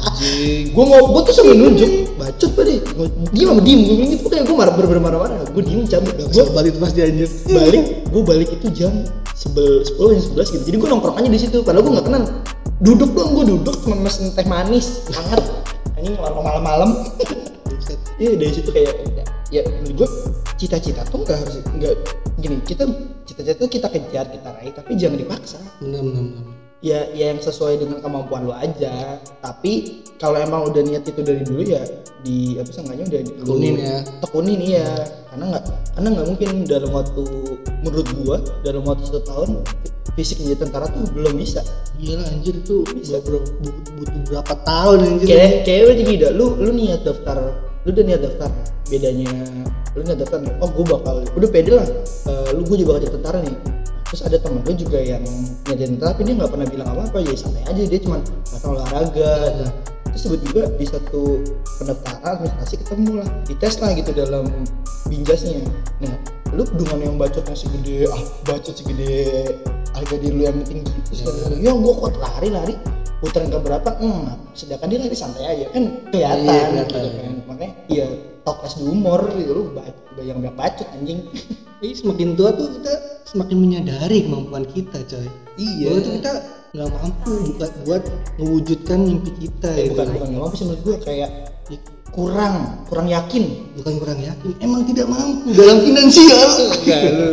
[0.70, 1.92] gue mau gue tuh sambil nunjuk.
[2.18, 3.80] Bacot Gua diem sama diem.
[3.84, 6.14] Gue bilang gitu kayak gue marah bener-bener marah-marah gue diem cabut.
[6.30, 7.84] Kesel banget itu pasti anjir balik.
[8.14, 8.94] Gue balik itu jam
[9.34, 10.64] sebel sepuluh jam sebelas gitu.
[10.64, 11.58] Jadi gue nongkrong aja di situ.
[11.66, 12.24] Padahal gue nggak kenal.
[12.84, 15.08] Duduk doang gue duduk cuma mesen teh manis.
[15.10, 15.44] Hangat.
[15.98, 16.90] Anjing malam-malam.
[18.22, 18.94] Iya dari situ kayak
[19.50, 20.10] ya, menurut gue
[20.62, 21.98] cita-cita tuh nggak harus nggak
[22.38, 22.86] gini kita
[23.26, 25.58] cita-cita kita kejar kita raih tapi jangan dipaksa.
[25.82, 29.18] Bener bener bener ya ya yang sesuai dengan kemampuan lo aja.
[29.40, 31.84] Tapi kalau emang udah niat itu dari dulu ya
[32.24, 33.98] di apa seenggaknya udah Tekunin ya.
[34.24, 34.90] tekunin iya.
[35.28, 35.64] Karena nggak
[36.00, 37.24] karena nggak mungkin dalam waktu
[37.84, 39.50] menurut gua dalam waktu satu tahun
[40.16, 41.60] fisik menjadi tentara tuh belum bisa.
[42.00, 43.44] Gila anjir itu butuh,
[44.00, 45.28] butuh berapa tahun anjir.
[45.28, 47.38] Kayak kayak lu gini dah lu lu niat daftar
[47.84, 48.50] lu udah niat daftar.
[48.88, 49.32] Bedanya
[49.92, 51.88] lu niat daftar nih oh gua bakal udah pede lah.
[52.32, 53.58] Eh, lu gua juga bakal jadi tentara nih.
[54.08, 55.26] Terus ada temen lu juga yang
[55.68, 59.34] nyadarin tapi dia nggak pernah bilang apa apa ya santai aja dia cuma datang olahraga
[60.14, 61.22] terus tiba-tiba di satu
[61.82, 64.46] pendaftaran administrasi ketemu lah dites lah gitu dalam
[65.10, 65.66] binjasnya
[66.00, 66.14] nah
[66.54, 69.10] lu dengan yang bacotnya segede ah bacot segede
[69.98, 72.76] harga diri lu yang tinggi terus kata dia, ya gua kuat lari lari
[73.26, 77.18] putaran ke berapa hmm, sedangkan dia lari santai aja kan kelihatan Iya, gitu kelihatan.
[77.18, 78.08] kan makanya iya
[78.46, 79.64] kelas di umur gitu lu
[80.22, 81.26] yang banyak bacot anjing
[81.84, 82.94] Jadi semakin tua tuh kita
[83.28, 85.28] semakin menyadari kemampuan kita, coy.
[85.60, 85.92] Iya.
[85.92, 86.34] Bahwa itu kita
[86.74, 88.04] nggak mampu buat buat
[88.42, 89.94] mewujudkan mimpi kita gitu.
[89.94, 91.30] bukan bukan nggak mampu sih menurut gue kayak
[92.14, 92.56] kurang
[92.90, 96.46] kurang yakin Bukan kurang yakin, emang tidak mampu dalam finansial.
[96.78, 97.30] Enggak lu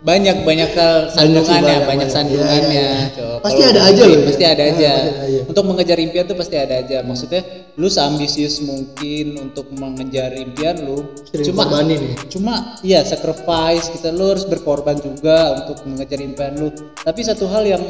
[0.00, 3.16] banyak banyak hal sandungannya banyak, banyak, sandungannya Iya, iya, iya.
[3.20, 3.38] Cok.
[3.44, 4.24] Pasti ada aja loh ya.
[4.24, 5.40] pasti ada aja pasti ada aja.
[5.44, 7.42] untuk mengejar impian tuh pasti ada aja maksudnya
[7.76, 12.00] lu seambisius mungkin untuk mengejar impian lu Sering cuma ya?
[12.32, 16.72] cuma iya sacrifice kita lu harus berkorban juga untuk mengejar impian lu
[17.04, 17.84] tapi satu hal yang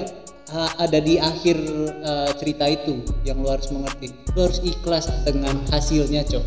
[0.78, 1.56] ada di akhir
[2.02, 4.10] eh, cerita itu yang lu harus mengerti.
[4.34, 6.44] Lu harus ikhlas dengan hasilnya cok.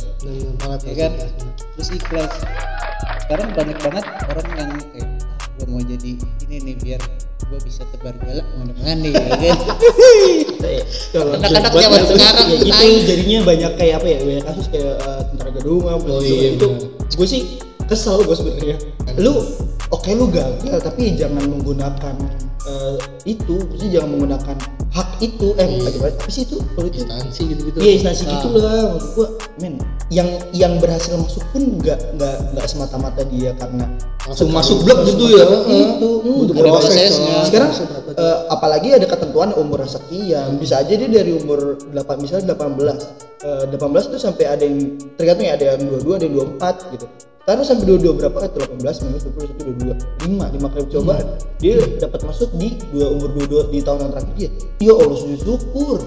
[0.59, 1.11] Banget ya kan?
[1.79, 2.33] Terus ikhlas.
[3.23, 7.01] Sekarang banyak banget orang yang kayak ah, gue mau jadi ini nih biar
[7.43, 9.57] gue bisa tebar galak ke mana-mana nih ya kan?
[11.13, 14.19] Kalau Anak-anak zaman sekarang ya gitu jadinya banyak kayak apa ya?
[14.19, 16.67] Banyak kasus kayak eh, tentara gedungan Oh iya, itu
[17.13, 17.41] gue sih
[17.87, 18.77] kesel gue sebenarnya.
[19.15, 19.39] Lu
[19.93, 22.15] oke lu gagal tapi jangan menggunakan
[22.63, 22.95] eh,
[23.25, 24.55] itu maksudnya jangan menggunakan
[24.89, 25.89] hak itu eh Iya.
[25.89, 27.77] gimana apa sih itu kalau itu instansi gitu-gitu.
[27.77, 28.61] Iya instansi gitu Ah.
[28.61, 29.73] lah maksud gua men
[30.09, 33.89] yang yang berhasil masuk pun nggak nggak nggak semata-mata dia karena
[34.23, 36.93] langsung masuk blok gitu ya itu Butuh proses.
[36.93, 37.25] prosesnya.
[37.33, 37.43] coy.
[37.43, 38.21] sekarang Proses berapa tuh?
[38.21, 43.01] eh, apalagi ada ketentuan umur sekian bisa aja dia dari umur 8 misalnya 18
[43.43, 47.05] Eh, 18 itu sampai ada yang tergantung ya ada yang 22 ada yang 24 gitu
[47.43, 48.37] Taruh sampai 22 berapa?
[48.39, 48.55] Kan?
[48.55, 49.99] 18, 19, 20, 21,
[50.31, 51.25] 22 5, 5 kali percobaan
[51.59, 54.49] Dia dapat masuk di dua umur 22 di tahun yang terakhir dia.
[54.79, 55.99] Ya Allah sujud syukur.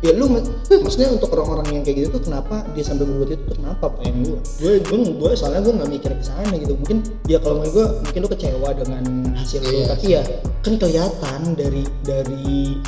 [0.00, 0.48] Ya lu mak-
[0.84, 4.38] maksudnya untuk orang-orang yang kayak gitu tuh kenapa dia sampai berbuat itu kenapa pengen gua
[4.62, 6.72] gue gue gue soalnya gue nggak mikir ke sana gitu.
[6.80, 6.98] Mungkin
[7.28, 9.04] ya kalau menurut gue mungkin lu kecewa dengan
[9.36, 9.84] hasil lu.
[9.84, 10.22] Tapi ya
[10.64, 12.80] kan kelihatan dari dari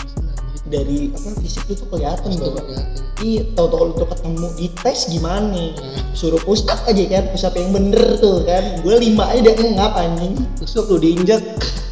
[0.71, 2.63] dari apa fisik lu tuh kelihatan bahwa
[3.27, 5.51] iya tahu-tahu lu tuh ketemu di tes gimana?
[5.51, 5.75] Nih
[6.15, 7.25] suruh push up aja kan?
[7.35, 8.81] Push up yang bener tuh kan?
[8.87, 10.35] Gue lima aja udah ngap anjing.
[10.63, 11.43] Besok lu diinjak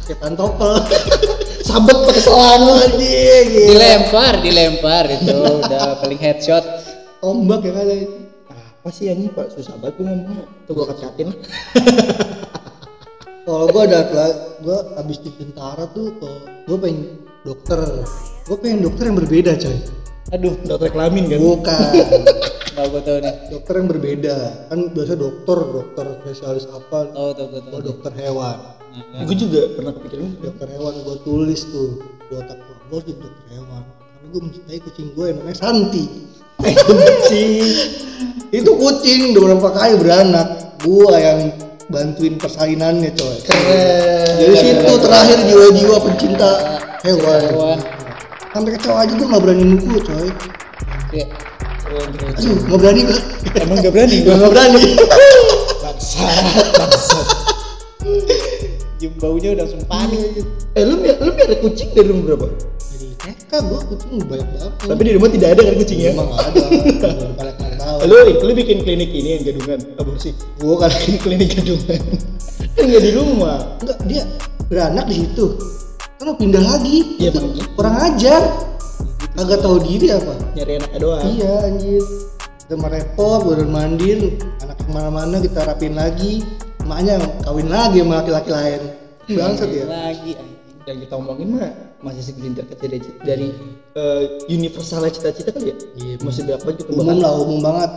[0.07, 0.79] kayak pantopel.
[1.69, 3.67] sabet pakai selang anjing gitu.
[3.75, 5.37] dilempar dilempar itu.
[5.37, 6.63] Udah paling headshot.
[7.19, 8.07] Ombak ya kali.
[8.79, 9.29] Apa sih anjing?
[9.35, 11.29] Pak susah banget gue ngomongnya tuh gue kacatin
[13.49, 14.05] Kalau gua ada
[14.61, 16.13] gua habis di tentara tuh
[16.69, 17.81] gua pengen dokter.
[18.49, 19.77] Gua pengen dokter yang berbeda, coy.
[20.33, 21.81] aduh dokter kelamin kan Bukan.
[22.73, 24.35] nggak gue tahu nih dokter yang berbeda.
[24.73, 27.13] Kan biasa dokter, dokter spesialis apa?
[27.13, 28.57] tahu tahu gue tahu dokter hewan.
[28.89, 33.45] Nah, gue juga pernah kepikiran Dokter hewan gua tulis tuh di otak harus jadi dokter
[33.53, 33.81] hewan.
[33.85, 36.03] Karena gua mencintai kucing gua yang namanya Santi.
[37.29, 37.61] sih
[38.65, 40.47] Itu kucing udah berapa kali beranak.
[40.81, 41.53] Gua yang
[41.93, 43.37] bantuin persalinannya, coy.
[43.45, 46.51] keren Dari situ terakhir jiwa-jiwa pencinta
[47.05, 47.41] hewan.
[47.45, 47.98] hewan
[48.49, 50.29] Sampai kecewa aja gua nggak berani nuku, coy.
[51.11, 51.25] ya
[51.89, 53.17] Aduh, nggak berani gua.
[53.55, 54.83] emang gak berani Gua nggak berani.
[55.83, 57.27] bangsat bangsat
[58.99, 60.43] cium baunya udah langsung panik
[60.75, 64.71] eh lu mi- lu miara kucing dari umur berapa Dari TK gua kucing banyak banget.
[64.81, 66.61] tapi di rumah tidak ada kan kucingnya emang nggak ada.
[67.31, 67.97] Pada tahu.
[68.05, 72.01] lu lu bikin klinik ini yang gadungan apa sih Gua kan bikin klinik gadungan
[72.69, 74.23] kan nggak di rumah enggak dia
[74.67, 75.45] beranak di situ.
[76.19, 77.15] Kan pindah lagi.
[77.15, 77.69] Iya, Itu emang gitu.
[77.73, 78.41] kurang ajar.
[79.39, 80.35] Agak tahu diri apa?
[80.51, 82.03] nyari anaknya doang Iya anjir.
[82.59, 86.43] Kita mah repot, baru mandir, anak ke mana-mana kita rapin lagi,
[86.83, 88.81] emaknya kawin lagi sama laki-laki lain.
[89.29, 89.85] Bangsat ya.
[89.87, 91.69] lagi anjing yang kita omongin mah
[92.01, 93.47] masih segelintir kecil dari, dari
[93.93, 97.91] eh, universalnya cita-cita kan ya Iya, masih berapa gitu Umum lah, umum banget.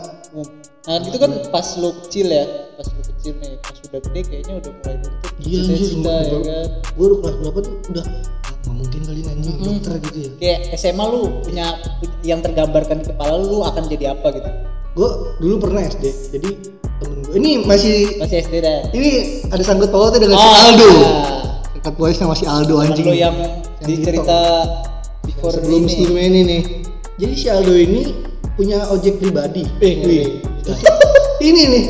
[0.83, 4.53] nah itu kan pas lu kecil ya pas lu kecil nih pas udah gede kayaknya
[4.57, 8.53] udah mulai bentuk Iya anjir, cita-cita ya kan Gua udah kelas berapa tuh udah ah,
[8.63, 10.29] nggak mungkin kali anjing dokter gitu ya.
[10.39, 11.65] kayak SMA lu punya
[12.21, 14.49] yang tergambarkan di kepala lu, lu akan jadi apa gitu
[14.93, 16.49] Gue dulu pernah SD, jadi
[17.01, 19.09] temen gue ini masih masih SD dah ini
[19.49, 20.85] ada sangkut pautnya dengan si Oh, Aldo.
[20.87, 21.11] iya.
[21.73, 23.01] Dekat voice masih Aldo anjing.
[23.03, 24.05] lu yang Yang di gitu.
[24.05, 24.39] cerita
[25.25, 26.61] before sebelum ini sebelum ini nih.
[27.17, 28.01] Jadi si Aldo ini
[28.53, 29.65] punya ojek pribadi.
[29.81, 30.13] Eh, ngeri.
[30.13, 30.27] Wih.
[31.49, 31.83] ini nih,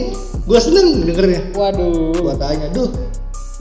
[0.44, 1.42] gue seneng dengernya.
[1.56, 2.12] waduh.
[2.20, 2.92] Gua tanya, duh,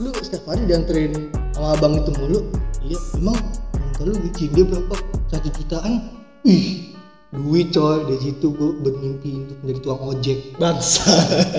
[0.03, 2.39] lu setiap hari dianterin sama abang itu mulu?
[2.83, 3.39] Iya, emang
[3.95, 4.95] tua lu dia berapa?
[5.31, 6.11] Satu jutaan?
[6.43, 6.91] Ih,
[7.31, 10.39] duit coy dari situ gue bermimpi untuk menjadi tukang ojek.
[10.59, 11.07] Bangsa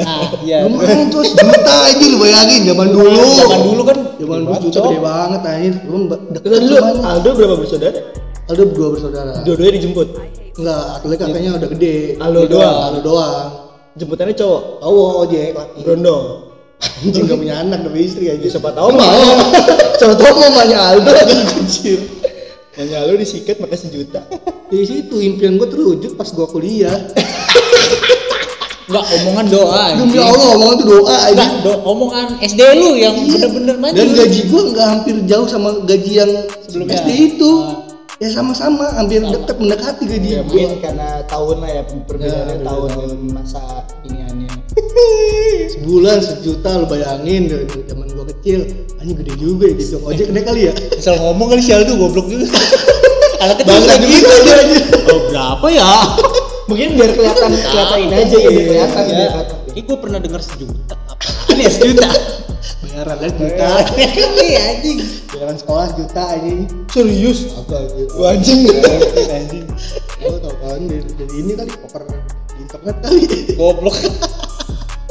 [0.04, 0.68] nah iya.
[0.68, 3.24] Lumayan tuh sejuta aja lu bayangin zaman dulu.
[3.40, 3.98] zaman dulu kan.
[4.20, 4.84] Zaman dulu juta Cok.
[4.92, 5.74] gede banget anjir.
[5.88, 5.96] Lu
[6.36, 8.00] deket lu Aldo berapa bersaudara?
[8.52, 9.32] Aldo berdua bersaudara.
[9.40, 10.08] Dua-duanya dijemput?
[10.60, 11.96] Enggak Aldo kakaknya udah gede.
[12.20, 12.76] Aldo doang?
[12.92, 14.62] Aldo doang jemputannya cowok.
[14.80, 15.80] Cowok ojek laki.
[15.82, 16.26] Brondong
[16.84, 18.46] anjing gak punya anak punya istri aja.
[18.46, 19.22] Siapa tahu mau
[19.98, 21.10] siapa tahu mau mamanya Aldo
[21.58, 22.00] anjir.
[22.74, 24.20] Nanya lu disikat pakai sejuta.
[24.66, 26.92] Dari situ impian gue terwujud pas gue kuliah.
[28.84, 30.20] Enggak omongan doa demi.
[30.20, 33.96] Allah omongan tuh doa Enggak, do, omongan SD lu yang bener-bener maju.
[33.96, 36.30] dan gaji gue nggak hampir jauh sama gaji yang
[36.68, 37.00] Sebelumnya.
[37.00, 37.50] SD itu
[38.14, 42.62] ya sama-sama hampir dekat mendekati gaji ya gue mungkin karena tahun lah ya perbedaannya Ya,
[42.62, 43.34] tahun perbedaan.
[43.34, 43.62] masa
[44.02, 44.50] iniannya
[45.74, 48.58] sebulan sejuta lu bayangin dari zaman gue kecil
[48.96, 52.26] anjing gede juga ya gitu ojek gede kali ya Misal ngomong kali si Aldo goblok
[52.26, 52.46] juga.
[53.42, 55.90] Anak kecil bangsa juga gitu aja Oh berapa ya?
[56.70, 59.28] mungkin biar kelihatan kelihatan ini aja ya kelihatan Ya.
[59.74, 60.94] Ini gue pernah dengar sejuta.
[61.10, 62.06] Apaan ya sejuta?
[62.84, 63.68] Bayaran kan juta.
[64.44, 64.98] Iya anjing.
[65.32, 66.60] bayaran sekolah juta anjing.
[66.90, 67.38] Serius?
[67.56, 68.60] Apa gitu anjing.
[69.30, 69.66] Anjing
[70.24, 73.22] gue tau kan dari, ini kali poker di internet kali.
[73.60, 73.96] Goblok.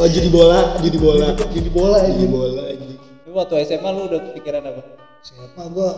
[0.01, 1.27] oh jadi bola jadi bola.
[1.37, 2.97] Jadi bola jadi bola anjing.
[3.29, 4.81] Lu waktu SMA lu udah kepikiran apa?
[5.23, 5.91] siapa gue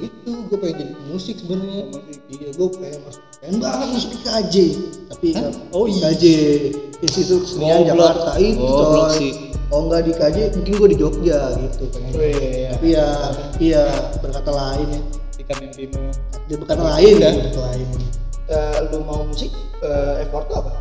[0.00, 1.82] itu gue pengen jadi musik sebenarnya
[2.28, 4.54] iya gue pengen masuk pengen banget masuk IKJ
[5.08, 5.28] tapi
[5.70, 6.08] Oh, iya.
[6.08, 6.24] IKJ
[6.98, 7.86] Institut Kesenian.
[7.86, 9.10] Jakarta itu coy.
[9.12, 9.32] sih.
[9.68, 13.06] oh enggak di IKJ mungkin gue di Jogja gitu pengen Wih, tapi ya
[13.58, 13.82] iya
[14.18, 16.02] berkata lain ya Ketika mimpimu
[16.44, 17.86] dia berkata lain kan berkata lain
[18.48, 20.72] eh, lu mau musik eh, effort lu apa?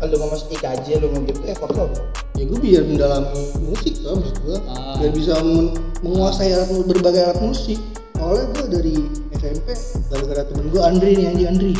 [0.00, 2.00] Lu mau masuk IKJ, lu mau gitu effort lu apa?
[2.32, 4.96] ya gue biar mendalami musik kan maksud gue Ah.
[4.96, 7.76] biar bisa men- menguasai alat, berbagai alat musik
[8.20, 8.94] awalnya gue dari
[9.34, 9.68] SMP
[10.12, 11.72] gara-gara temen gue Andri nih anjing Andri.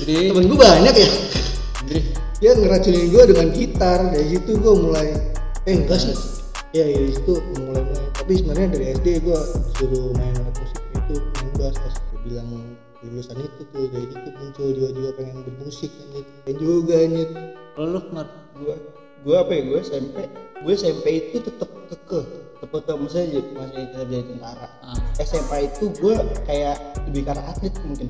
[0.00, 1.10] Jadi temen gue banyak ya.
[1.80, 2.00] Andri.
[2.40, 5.08] Dia ngeracunin gue dengan gitar dari situ gue mulai.
[5.64, 6.16] Eh enggak sih.
[6.76, 8.06] Ya dari situ mulai mulai.
[8.14, 9.38] Tapi sebenarnya dari SD gue
[9.80, 11.14] suruh main alat musik itu
[11.56, 12.48] bass pas gue bilang
[13.00, 17.28] lulusan itu tuh dari situ muncul jiwa-jiwa pengen bermusik anjir pengen juga anjir.
[17.74, 18.28] Kalau lu Mar.
[18.60, 18.76] Gua
[19.24, 19.62] gua apa ya?
[19.64, 20.16] Gua SMP.
[20.60, 22.26] Gua SMP itu tetap kekeh,
[22.62, 24.68] maksudnya jadi masih tetap jadi tentara.
[24.80, 24.96] Ah.
[25.18, 26.76] SMA itu gua kayak
[27.08, 28.08] lebih karena atlet mungkin.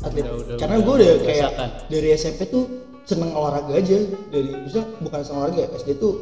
[0.00, 0.24] Atlet.
[0.24, 1.68] Udah, udah, Karena gua udah udah kayak biasakan.
[1.88, 2.64] dari SMP tuh
[3.04, 6.12] seneng olahraga aja dari misalnya bukan seneng olahraga ya SD tuh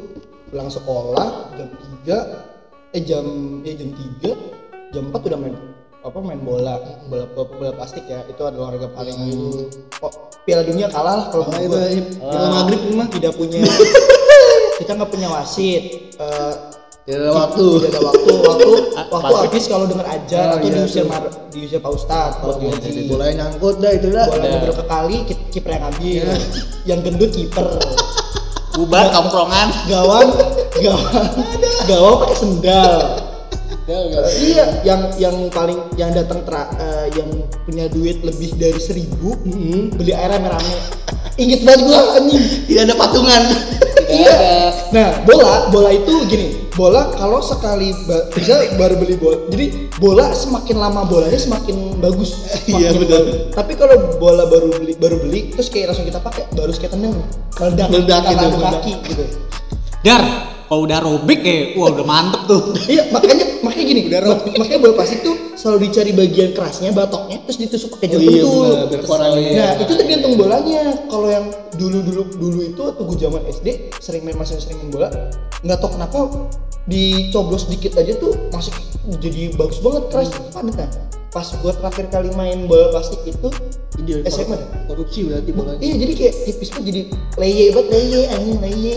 [0.51, 1.67] pulang sekolah jam
[2.03, 3.25] 3 eh jam
[3.63, 3.89] ya jam
[4.21, 5.55] 3 jam 4 udah main
[6.03, 6.75] apa main bola
[7.07, 9.15] bola bola, bola plastik ya itu adalah olahraga paling
[9.89, 10.11] kok
[10.43, 11.87] Piala Dunia kalah lah kalau Kalah menurut gua.
[11.87, 12.27] itu, ya.
[12.27, 13.07] Piala Maghrib ini mah.
[13.07, 13.59] tidak punya
[14.83, 16.53] kita nggak punya wasit Eh,
[17.03, 17.65] tidak ada waktu.
[17.83, 18.69] Tidak ada waktu waktu
[19.11, 21.03] waktu habis kalau dengar ajar Oh, atau iya, diusir
[21.51, 24.25] diusir pak ustad buat diuji bola nyangkut dah itu dah.
[24.31, 24.51] Bola Iya.
[24.57, 26.25] beberapa kali ki- kiper yang ambil.
[26.87, 27.67] Yang gendut kiper.
[28.73, 29.67] Bubar tongkrongan.
[29.85, 30.29] gawang
[30.79, 31.27] gawang.
[31.85, 32.95] Gawang pakai sendal.
[34.39, 37.27] Iya yang yang paling yang datang tra, eh, yang
[37.67, 39.35] punya duit lebih dari seribu
[39.91, 40.77] beli air rame-rame.
[41.35, 42.43] Inget banget gua anjing.
[42.63, 43.43] Tidak ada patungan
[44.15, 44.37] iya
[44.89, 50.29] nah bola bola itu gini bola kalau sekali ba- bisa baru beli bola jadi bola
[50.31, 52.33] semakin lama bolanya semakin bagus
[52.65, 53.19] Iya, Semakin betul.
[53.19, 53.37] bagus.
[53.51, 57.13] tapi kalau bola baru beli baru beli terus kayak langsung kita pakai baru kayak tendang
[57.89, 58.71] meledak gitu, meledak.
[58.79, 59.25] kaki gitu
[60.03, 60.21] Dar,
[60.73, 62.73] kalau udah robek ya, wah udah mantep tuh.
[62.89, 67.61] iya makanya makanya gini mak- makanya bola plastik tuh selalu dicari bagian kerasnya batoknya terus
[67.61, 69.53] ditusuk pakai Oh jempol iya, korannya.
[69.53, 70.97] nah itu tergantung bolanya.
[71.05, 71.45] Kalau yang
[71.77, 73.67] dulu dulu dulu itu waktu gue zaman SD
[74.01, 75.09] sering main masih sering main bola
[75.61, 76.17] nggak tahu kenapa
[76.83, 78.73] dicoblos dikit aja tuh masih
[79.21, 80.89] jadi bagus banget keras padat nah.
[81.29, 83.49] Pas gue terakhir kali main bola plastik itu
[83.93, 85.77] Ide, SMA korupsi berarti bolanya.
[85.79, 87.01] iya jadi kayak tipis banget jadi
[87.37, 88.95] leye banget leye anjing leye.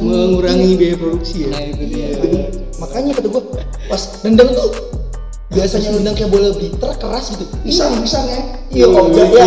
[0.00, 1.48] Mengurangi biaya produksi ya.
[1.52, 2.06] Nah itu dia.
[2.18, 2.42] Iya.
[2.82, 3.42] makanya kata gue
[3.86, 4.68] pas nendang tuh
[5.54, 7.44] biasanya nendang kayak bola bitter keras gitu.
[7.62, 8.40] Pisang pisang ya.
[8.74, 9.46] Iya Oh, kok ya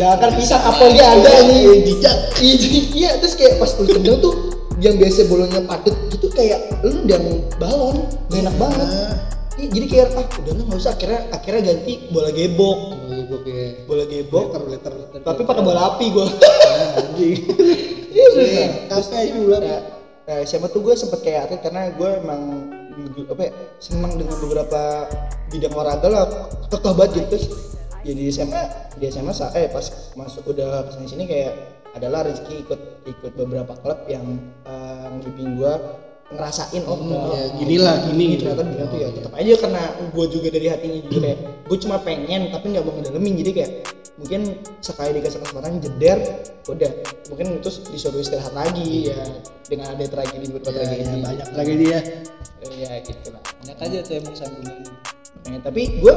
[0.00, 4.24] jangan kan pisang apelnya ada nih jejak iya jadi iya terus kayak pas lu tendang
[4.24, 4.32] tuh
[4.80, 8.08] yang biasa bolanya padet gitu kayak lu nendang balon.
[8.32, 8.88] Gak enak banget.
[9.60, 10.92] Iya, jadi kayak ah udah nggak usah.
[10.96, 12.78] Akhirnya akhirnya ganti bola gebok.
[13.06, 13.40] Iya, gue
[13.84, 14.46] bola gebok.
[14.48, 15.20] Letter letter letter.
[15.22, 16.26] Tapi pakai bola api gua.
[16.98, 17.36] Anjing
[18.12, 18.66] iya.
[18.86, 19.80] Kafe aja bola Nah,
[20.28, 22.42] nah, SMA tuh gue sempet kayak atlet karena gue emang
[23.26, 25.08] apa ya, senang dengan beberapa
[25.50, 26.24] bidang olahraga lah.
[26.70, 27.26] Kekeh banget gitu.
[27.34, 27.46] Terus
[28.06, 28.62] ya di SMA
[28.98, 29.86] di SMA eh pas
[30.18, 31.52] masuk udah ke sini sini kayak
[31.92, 34.24] adalah rezeki ikut ikut beberapa klub yang
[34.64, 35.72] uh, gue
[36.32, 36.96] ngerasain oh
[37.36, 38.48] ya, ginilah, gini gitu.
[38.48, 39.82] ternyata gini tuh ya tetap aja karena
[40.16, 43.34] gue juga dari hatinya juga kayak gue cuma pengen tapi nggak mau ngedalemin.
[43.44, 43.70] Jadi kayak
[44.22, 46.18] mungkin sekali dikasih kesempatan jeder
[46.70, 46.90] udah.
[47.26, 49.18] Mungkin terus disuruh istirahat lagi ya.
[49.66, 51.10] Dengan ada tragedi beberapa Ya, tragedi.
[51.10, 51.98] ya, banyak lagi dia
[52.70, 53.42] ya gitu lah.
[53.42, 54.76] Banyak aja tuh emang sambungan
[55.42, 56.14] Makanya, tapi gue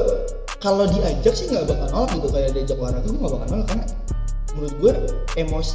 [0.62, 2.28] kalau diajak sih nggak bakal nolak gitu.
[2.30, 3.86] Kayak diajak olahraga gue nggak bakal nolak karena
[4.56, 4.94] menurut gue
[5.42, 5.74] emosi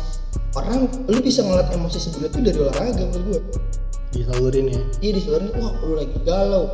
[0.55, 3.41] orang lu bisa ngeliat emosi sebenarnya tuh dari olahraga menurut gue
[4.15, 4.81] disalurin ya.
[5.03, 6.65] Iya diseluruhin wah lu lagi galau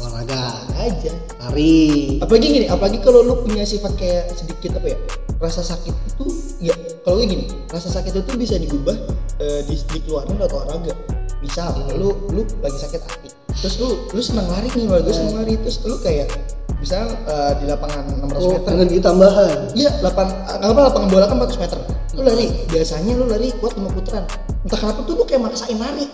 [0.00, 0.40] olahraga
[0.76, 2.18] aja lari.
[2.20, 4.98] Apalagi gini apalagi kalau lu punya sifat kayak sedikit apa ya
[5.36, 6.24] rasa sakit itu
[6.64, 8.96] ya kalau gini rasa sakit itu bisa diubah
[9.40, 10.94] eh, di, dikeluarin lewat olahraga.
[11.40, 15.36] Misal lu lu lagi sakit hati terus lu lu senang lari nih kalau gue senang
[15.40, 16.28] lari terus lu kayak
[16.76, 18.70] misal eh, di lapangan 600 oh meter.
[18.76, 19.56] energi tambahan.
[19.72, 21.78] Iya, lapan, nggak apa lapangan bola kan 400 meter.
[22.16, 24.24] Lu lari, biasanya lu lari kuat 5 putaran.
[24.64, 26.06] Entah kenapa tuh lu kayak maksain lari.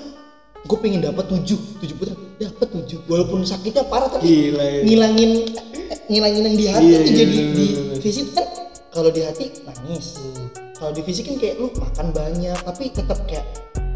[0.62, 1.42] Gue pengen dapat 7,
[1.83, 3.03] 7 putaran, dapat 7.
[3.11, 4.81] Walaupun sakitnya parah tapi Gila ya.
[4.87, 5.31] ngilangin
[6.07, 7.98] ngilangin yang di hati Iya, tuh iya, jadi bener, di bener.
[7.98, 8.46] fisik kan
[8.94, 10.07] kalau di hati nangis.
[10.79, 13.42] Kalau di fisik kan kayak lu makan banyak tapi tetap kayak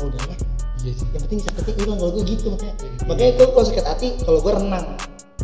[0.03, 0.39] oh udahlah.
[0.83, 1.07] Iya sih.
[1.15, 2.75] yang penting sakitnya hilang kalau gue gitu makanya.
[3.07, 4.87] Makanya gue kalau sakit hati kalau gue renang.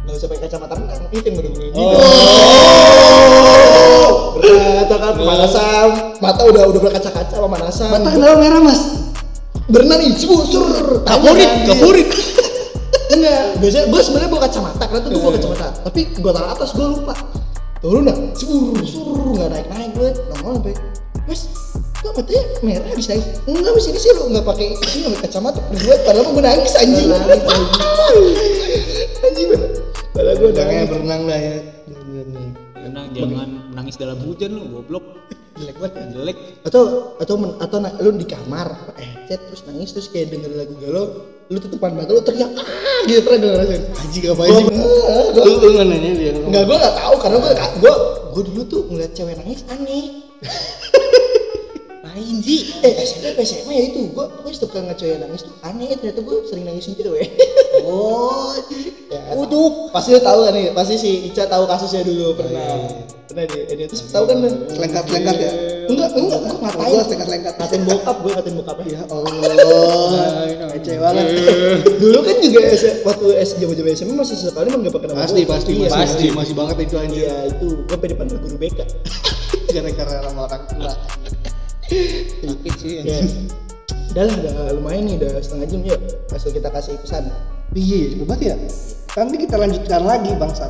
[0.03, 1.97] Nggak usah pakai kacamata renang itu yang bener-bener gitu
[4.33, 5.13] berat kan?
[5.15, 5.89] Pemanasan.
[6.19, 7.89] Mata udah udah berkaca-kaca pemanasan.
[7.95, 9.12] Mata kenapa merah mas
[9.73, 10.45] berenang nih sur.
[10.45, 10.69] Sur
[11.03, 12.09] kapurit kapurit
[13.13, 15.67] enggak biasanya gue sebenarnya bawa kacamata karena tuh gue bawa kacamata.
[15.89, 17.15] Tapi gue taruh atas gue lupa.
[17.83, 20.75] Turun dah sur sur nggak naik naik gue nongol sampai
[21.23, 21.47] mas
[22.03, 25.61] kok matanya merah bisa nangis enggak bisa sih lu nggak pakai ini nggak pakai kacamata
[25.71, 27.09] gue padahal gue nangis anjing.
[29.23, 29.49] Anjing.
[29.51, 29.71] Bener
[30.15, 30.91] padahal gue Jangan nangis.
[30.91, 31.57] berenang lah ya.
[32.83, 35.05] Tenang, jangan menangis dalam hujan lu goblok
[35.57, 36.37] jelek banget ya jelek.
[36.65, 36.83] Atau
[37.19, 41.05] atau men, atau na- lu di kamar headset terus nangis terus kayak denger lagu galau
[41.51, 42.65] lu tutupan mata lu teriak ah!
[43.05, 44.65] gitu pernah denger rasain anjing apa sih?
[44.73, 46.31] Gua- lu lu nggak nanya dia?
[46.33, 47.95] Lu Enggak, gue gak tahu karena gue gue
[48.33, 50.05] gue dulu tuh ngeliat cewek nangis aneh.
[52.13, 55.89] lain sih Eh SMP apa SMA ya itu gue gue suka cewek nangis tuh aneh
[55.97, 57.29] ternyata gue sering nangisin cewek.
[57.89, 58.53] oh
[59.09, 59.89] ya, Uduk.
[59.91, 62.85] Pasti lu tahu kan nih, pasti si Ica tahu kasusnya dulu pernah.
[63.29, 64.49] Pernah dia, dia terus tahu kan lu?
[64.69, 65.53] selengkat selengkat ya
[65.89, 66.89] Enggak, enggak, gue ngatain.
[66.89, 67.55] Gua selengkat-selengkat.
[67.59, 68.87] Ngatain bokap, gue ngatain bokapnya.
[68.93, 71.27] ya Allah kece banget
[72.03, 72.61] dulu kan juga
[73.05, 73.27] waktu
[73.61, 75.53] zaman SMA masih sesekali mah nggak pakai nama pasti gua.
[75.55, 78.81] pasti Iya, pasti masih banget itu anjir Iya itu, gue pada depan guru BK.
[79.73, 80.93] gara-gara sama orang tua
[81.89, 83.19] sakit sih ya.
[84.13, 86.01] Udah lah, udah lumayan nih, udah setengah jam yuk.
[86.29, 87.33] Langsung kita kasih pesan.
[87.73, 88.57] iya ya cepet banget ya
[89.17, 90.69] nanti kita lanjutkan lagi bangsat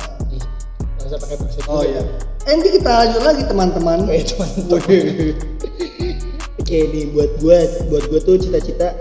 [0.95, 1.63] Gak usah pakai pesan.
[1.67, 1.99] oh iya
[2.47, 4.49] eh nanti kita lanjut lagi teman-teman Kayak teman
[6.63, 7.59] Oke nih buat gue,
[7.91, 8.95] buat gue tuh cita-cita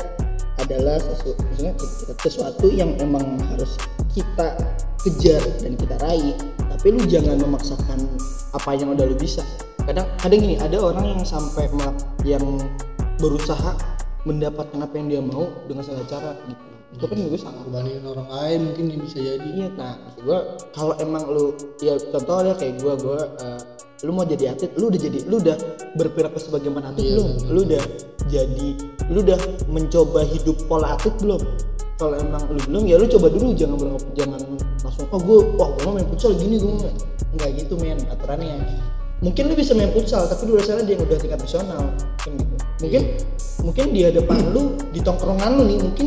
[0.59, 1.73] adalah sesuatu, maksudnya
[2.19, 3.79] sesuatu yang emang harus
[4.11, 4.59] kita
[5.07, 6.35] kejar dan kita raih.
[6.59, 8.03] Tapi lu jangan memaksakan
[8.51, 9.47] apa yang udah lu bisa.
[9.83, 11.67] Kadang, kadang gini, ada orang yang sampai
[12.23, 12.45] yang
[13.19, 13.75] berusaha
[14.23, 16.65] mendapatkan apa yang dia mau dengan segala cara gitu.
[16.93, 17.63] Itu kan gue salah.
[17.65, 20.39] dibandingin orang lain mungkin yang bisa jadi Iya, nah maksud gua
[20.77, 23.61] kalau emang lu ya contohnya kayak gua gua eh,
[24.05, 25.57] lu mau jadi atlet, lu udah jadi lu udah
[25.97, 27.31] berperilaku sebagaimana atlet belum?
[27.49, 27.85] Lu udah
[28.29, 28.69] jadi
[29.09, 29.41] lu udah
[29.73, 31.43] mencoba hidup pola atlet belum?
[31.97, 34.41] Kalau emang lu belum ya lu coba dulu jangan berangkat jangan
[34.85, 36.93] langsung oh gua wah mau main futsal gini main."
[37.33, 38.61] nggak gitu men aturannya.
[39.23, 41.83] Mungkin lu bisa main futsal tapi lu rasanya dia yang udah tingkat nasional
[42.19, 42.55] kan gitu.
[42.83, 43.03] Mungkin
[43.63, 46.07] mungkin di hadapan lu di tongkrongan lu nih mungkin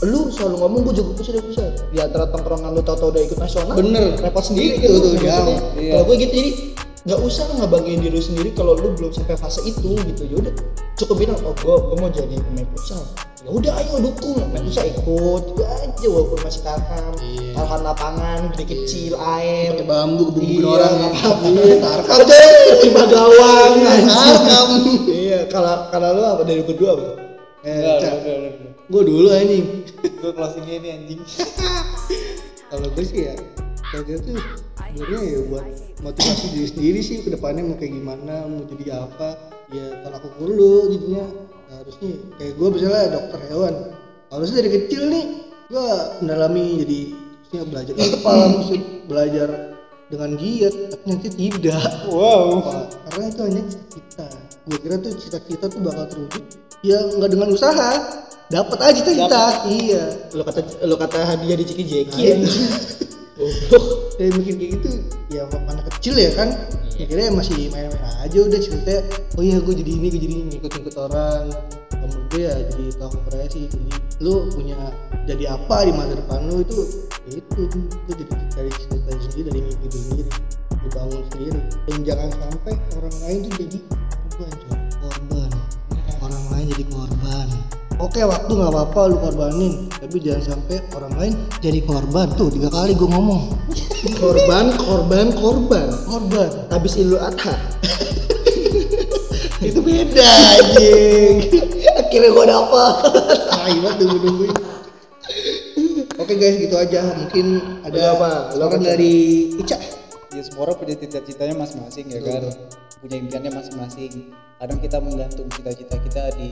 [0.00, 3.74] lu selalu ngomong gue jago futsal futsal di antara tongkrongan lu tau-tau udah ikut nasional
[3.76, 4.16] Bener.
[4.20, 5.56] repot sendiri Itu gitu tuh, jauh.
[5.76, 5.92] Iya.
[5.96, 6.52] kalau gue gitu jadi
[7.00, 10.52] nggak usah ngebanggain diri lu sendiri kalau lu belum sampai fase itu gitu ya udah
[11.00, 13.00] cukup bilang oh gue gue mau jadi pemain futsal
[13.40, 14.36] ya udah ayo dukung.
[14.52, 15.42] Main futsal ikut.
[15.48, 17.52] Gitu aja walaupun masih tarkam Iya.
[17.56, 19.72] taruhan lapangan gede kecil air.
[19.74, 20.92] pakai bambu gebuk-gebuk Iya, orang.
[20.94, 21.46] nggak apa-apa.
[21.48, 22.40] Iya, tarkam Ada
[22.80, 23.72] terima gawang
[24.06, 24.68] tarkam
[25.08, 26.42] iya kalau kalau lu apa?
[26.44, 27.08] Dari berdua apa?
[27.60, 28.00] Eh
[28.90, 29.66] gue dulu anjing.
[30.18, 31.20] Gue closing ini anjing.
[32.70, 33.34] Kalau gue sih ya
[33.90, 34.38] gitu tuh
[34.94, 35.66] sebenarnya ya buat
[36.00, 39.34] motivasi diri sendiri sih ke depannya mau kayak gimana mau jadi apa.
[39.70, 41.26] Ya kalau aku dulu jadinya
[41.70, 43.74] harusnya kayak gue misalnya dokter hewan.
[44.30, 45.24] Harusnya dari kecil nih
[45.70, 45.86] gue
[46.22, 49.48] mendalami jadi maksudnya belajar apa maksud belajar
[50.10, 51.82] dengan giat tapi nanti tidak.
[52.10, 52.62] Wow.
[52.66, 54.26] Wah, karena itu hanya cita-cita.
[54.66, 56.44] Gue kira tuh cita-cita tuh bakal terwujud
[56.82, 57.90] ya nggak dengan usaha.
[58.50, 59.44] Dapat aja cita-cita.
[59.70, 60.04] Iya.
[60.34, 62.32] Lo kata lo kata hadiah di Ciki Jeki Iya.
[62.38, 62.70] anjing.
[63.40, 63.84] Goblok.
[64.20, 64.88] kayak mikir kayak gitu
[65.32, 66.52] ya anak kecil ya kan
[67.00, 69.00] mikirnya masih main-main aja udah cerita
[69.40, 71.44] oh iya gue jadi ini gue jadi ini ngikut-ngikut orang.
[72.00, 73.88] Menurut gue ya jadi tahu profesi jadi
[74.20, 74.76] lu punya
[75.24, 76.78] jadi apa di masa depan lu itu
[77.28, 77.78] ya itu itu
[78.12, 80.30] jadi dari cita sendiri dari mimpi sendiri
[80.84, 81.60] dibangun sendiri.
[81.88, 83.78] Dan jangan sampai orang lain tuh jadi
[84.36, 84.52] korban
[85.00, 85.50] korban.
[86.20, 87.48] Orang lain jadi korban
[88.00, 89.74] oke waktu nggak apa-apa lu korbanin.
[89.92, 92.32] Tapi jangan sampai orang lain jadi korban.
[92.34, 93.52] Tuh tiga kali gue ngomong.
[94.16, 95.88] Korban korban korban.
[96.08, 96.50] Korban.
[96.72, 97.54] Habis Idul Adha.
[99.68, 101.36] Itu beda anjing.
[102.00, 102.94] Akhirnya dapet.
[103.52, 104.18] Tai banget tunggu.
[104.24, 104.54] Nungguin
[106.20, 107.02] oke guys gitu aja.
[107.16, 107.46] Mungkin
[107.82, 108.30] ada apa?
[108.54, 109.14] Saran apa, dari
[109.58, 109.99] Ica
[110.40, 112.42] ya semua orang punya cita-citanya masing-masing ya kan?
[113.04, 114.32] Punya impiannya masing-masing.
[114.56, 116.48] Kadang kita menggantung cita-cita kita di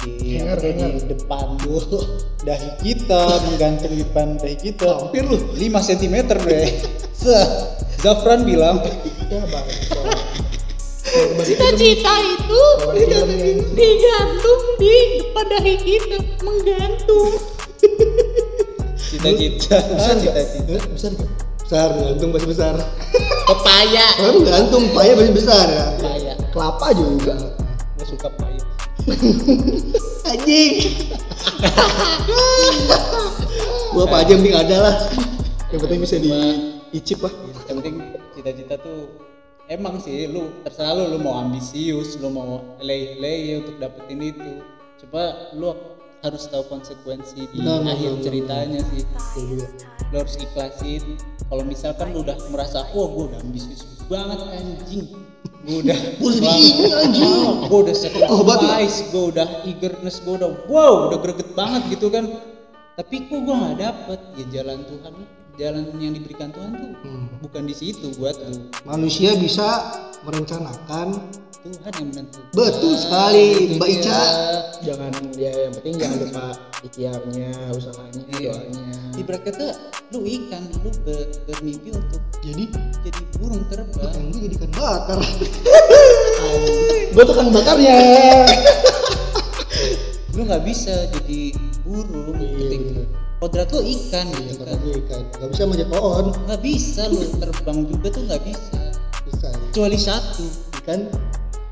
[0.00, 1.04] di, Hanger, di hanger.
[1.12, 1.60] depan
[2.48, 4.88] dahi kita menggantung di depan dahi kita.
[4.96, 6.62] Hampir lu 5 cm bre.
[8.04, 8.80] Zafran bilang.
[9.28, 9.66] Ya bang.
[11.44, 12.62] Cita-cita itu
[13.76, 17.32] digantung di depan dahi kita, menggantung.
[19.12, 19.76] cita-cita.
[20.16, 20.72] Cita-cita.
[20.72, 21.12] Eh, besar
[21.68, 22.74] besar gantung pasti besar
[23.48, 24.06] Pepaya.
[24.20, 25.84] kan gantung payah pasti besar ya.
[25.96, 26.32] Pepaya.
[26.52, 27.34] kelapa juga.
[27.96, 28.64] Gue suka pahit
[30.28, 30.74] anjing.
[33.96, 34.94] Gua apa aja yang penting ada lah.
[35.72, 37.32] Yang penting bisa diicip lah.
[37.72, 37.96] yang penting
[38.36, 39.08] cita-cita tuh
[39.72, 44.60] emang sih lu terserah lu lu mau ambisius lu mau lay-lay untuk dapetin itu.
[45.00, 45.72] Coba lu
[46.20, 49.02] harus tahu konsekuensi di Benar, akhir benar, ceritanya sih.
[50.12, 51.16] Lu harus ikhlasin
[51.48, 55.04] kalau misalkan lu udah merasa wah gua udah ambisius banget anjing.
[55.64, 56.76] Gua udah anjing.
[57.28, 57.94] Ah, gua udah
[58.28, 62.24] Oh, sacrifice gua udah eagerness gua udah wow udah greget banget gitu kan.
[62.96, 64.20] Tapi kok gua nggak dapet?
[64.36, 65.12] Ya jalan Tuhan
[65.58, 67.26] jalan yang diberikan Tuhan tuh Hmm.
[67.42, 68.70] bukan di situ buat lu.
[68.86, 69.66] Manusia bisa
[70.22, 71.18] merencanakan
[71.58, 72.54] Tuhan yang menentukan.
[72.54, 73.46] Betul sekali
[73.76, 74.18] Mbak Ica.
[74.78, 74.80] Dia.
[74.94, 76.44] jangan ya yang penting jangan lupa
[76.80, 78.52] ikhtiarnya usahanya Iya.
[78.54, 78.86] doanya.
[79.18, 79.66] Ibarat kata
[80.14, 82.64] lu ikan lu ber- bermimpi untuk jadi
[83.02, 84.14] jadi burung terbang.
[84.30, 85.18] Gue jadikan bakar.
[87.12, 87.98] Gue tuh kan bakarnya.
[90.38, 91.50] Lu nggak bisa jadi
[91.82, 92.38] burung.
[92.38, 93.02] Ketika
[93.42, 94.78] kodrat lu ikan gitu kata kan.
[95.02, 95.22] ikan.
[95.34, 96.24] Gak bisa manjat pohon.
[96.46, 98.80] Nggak bisa lu terbang juga tuh nggak bisa.
[99.26, 100.46] Bisa kecuali satu.
[100.78, 101.00] Ikan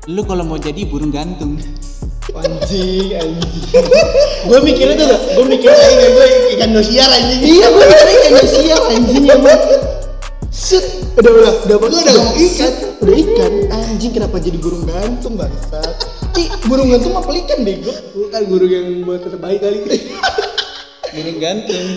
[0.07, 1.59] Lu kalau mau jadi burung gantung.
[2.31, 3.63] anjing anjing.
[4.47, 7.39] Gue mikirnya tuh gue mikirnya Kayak gue ikan dosiar anjing.
[7.43, 9.61] Iya gue mikirnya ikan siap anjing emang
[10.47, 10.85] set.
[11.19, 12.71] Udah udah udah Lu udah ngomong ikan.
[13.03, 13.51] udah ikan.
[13.67, 15.91] Anjing kenapa jadi burung gantung bangsat?
[16.39, 17.91] Ih, burung gantung mah pelikan bego?
[18.15, 19.79] Bukan burung yang buat terbaik kali.
[21.15, 21.87] Burung gantung.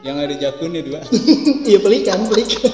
[0.00, 1.00] Yang ada jakunnya dua.
[1.70, 2.72] Iya pelikan pelikan.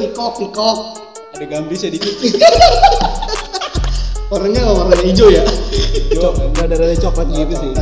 [0.00, 0.99] Pikok pikok
[1.40, 2.20] ada gambrisnya dikit
[4.28, 5.40] warnanya nggak warna hijau ya?
[6.12, 7.72] Coklat rada rada coklat gitu sih.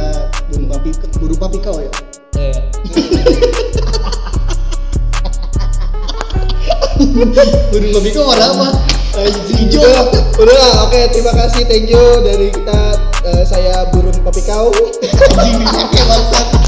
[0.47, 1.91] burung papi burung papi kau ya?
[2.39, 2.55] Eh,
[7.75, 8.79] burung papi kau warna apa?
[9.51, 9.83] Hijau.
[10.39, 12.95] Udah lah oke terima kasih thank you dari kita
[13.27, 14.71] eh, saya burung papi kau.
[15.35, 16.68] Anjing dipakai bangsat